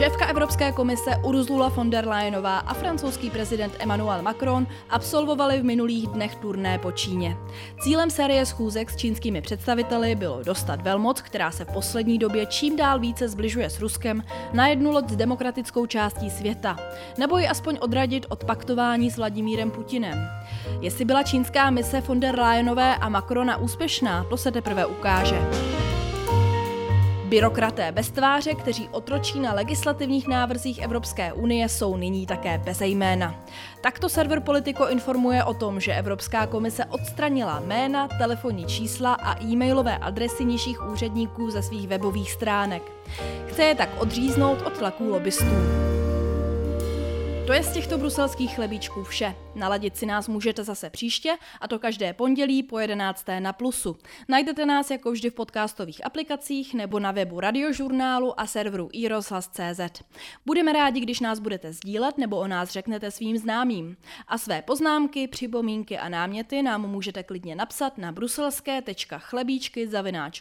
Šéfka 0.00 0.26
Evropské 0.26 0.72
komise 0.72 1.10
Ursula 1.24 1.68
von 1.68 1.90
der 1.90 2.08
Leyenová 2.08 2.58
a 2.58 2.74
francouzský 2.74 3.30
prezident 3.30 3.76
Emmanuel 3.78 4.22
Macron 4.22 4.66
absolvovali 4.90 5.60
v 5.60 5.64
minulých 5.64 6.06
dnech 6.06 6.34
turné 6.34 6.78
po 6.78 6.92
Číně. 6.92 7.36
Cílem 7.80 8.10
série 8.10 8.46
schůzek 8.46 8.90
s 8.90 8.96
čínskými 8.96 9.42
představiteli 9.42 10.14
bylo 10.14 10.42
dostat 10.42 10.82
velmoc, 10.82 11.20
která 11.20 11.50
se 11.50 11.64
v 11.64 11.72
poslední 11.72 12.18
době 12.18 12.46
čím 12.46 12.76
dál 12.76 12.98
více 12.98 13.28
zbližuje 13.28 13.70
s 13.70 13.80
Ruskem, 13.80 14.24
na 14.52 14.68
jednu 14.68 14.90
loď 14.90 15.08
s 15.08 15.16
demokratickou 15.16 15.86
částí 15.86 16.30
světa, 16.30 16.76
nebo 17.18 17.38
ji 17.38 17.48
aspoň 17.48 17.78
odradit 17.80 18.26
od 18.28 18.44
paktování 18.44 19.10
s 19.10 19.16
Vladimírem 19.16 19.70
Putinem. 19.70 20.28
Jestli 20.80 21.04
byla 21.04 21.22
čínská 21.22 21.70
mise 21.70 22.00
von 22.00 22.20
der 22.20 22.38
Leyenové 22.38 22.96
a 22.96 23.08
Macrona 23.08 23.56
úspěšná, 23.56 24.24
to 24.24 24.36
se 24.36 24.50
teprve 24.50 24.86
ukáže. 24.86 25.40
Byrokraté 27.30 27.92
bez 27.92 28.10
tváře, 28.10 28.54
kteří 28.54 28.88
otročí 28.88 29.40
na 29.40 29.52
legislativních 29.52 30.28
návrzích 30.28 30.78
Evropské 30.78 31.32
unie, 31.32 31.68
jsou 31.68 31.96
nyní 31.96 32.26
také 32.26 32.58
bez 32.58 32.80
jména. 32.80 33.44
Takto 33.80 34.08
server 34.08 34.40
Politico 34.40 34.88
informuje 34.88 35.44
o 35.44 35.54
tom, 35.54 35.80
že 35.80 35.94
Evropská 35.94 36.46
komise 36.46 36.84
odstranila 36.84 37.60
jména, 37.60 38.08
telefonní 38.08 38.64
čísla 38.64 39.14
a 39.14 39.42
e-mailové 39.44 39.98
adresy 39.98 40.44
nižších 40.44 40.88
úředníků 40.90 41.50
ze 41.50 41.62
svých 41.62 41.88
webových 41.88 42.32
stránek. 42.32 42.82
Chce 43.46 43.64
je 43.64 43.74
tak 43.74 43.88
odříznout 43.98 44.62
od 44.66 44.78
tlaků 44.78 45.08
lobbystů. 45.08 45.89
To 47.46 47.52
je 47.52 47.62
z 47.62 47.72
těchto 47.72 47.98
bruselských 47.98 48.54
chlebíčků 48.54 49.04
vše. 49.04 49.34
Naladit 49.54 49.96
si 49.96 50.06
nás 50.06 50.28
můžete 50.28 50.64
zase 50.64 50.90
příště, 50.90 51.36
a 51.60 51.68
to 51.68 51.78
každé 51.78 52.12
pondělí 52.12 52.62
po 52.62 52.78
11. 52.78 53.26
na 53.38 53.52
Plusu. 53.52 53.96
Najdete 54.28 54.66
nás 54.66 54.90
jako 54.90 55.12
vždy 55.12 55.30
v 55.30 55.34
podcastových 55.34 56.06
aplikacích 56.06 56.74
nebo 56.74 56.98
na 56.98 57.12
webu 57.12 57.40
radiožurnálu 57.40 58.40
a 58.40 58.46
serveru 58.46 58.88
iRozhlas.cz. 58.92 60.02
Budeme 60.46 60.72
rádi, 60.72 61.00
když 61.00 61.20
nás 61.20 61.38
budete 61.38 61.72
sdílet 61.72 62.18
nebo 62.18 62.36
o 62.36 62.46
nás 62.46 62.70
řeknete 62.70 63.10
svým 63.10 63.38
známým. 63.38 63.96
A 64.28 64.38
své 64.38 64.62
poznámky, 64.62 65.28
připomínky 65.28 65.98
a 65.98 66.08
náměty 66.08 66.62
nám 66.62 66.90
můžete 66.90 67.22
klidně 67.22 67.56
napsat 67.56 67.98
na 67.98 68.12
bruselské.chlebíčky 68.12 69.88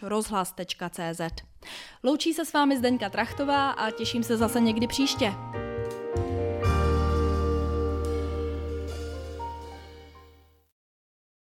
rozhlas.cz. 0.01 1.21
Loučí 2.03 2.33
se 2.33 2.45
s 2.45 2.53
vámi 2.53 2.77
Zdeňka 2.77 3.09
Trachtová 3.09 3.69
a 3.69 3.91
těším 3.91 4.23
se 4.23 4.37
zase 4.37 4.59
někdy 4.59 4.87
příště. 4.87 5.33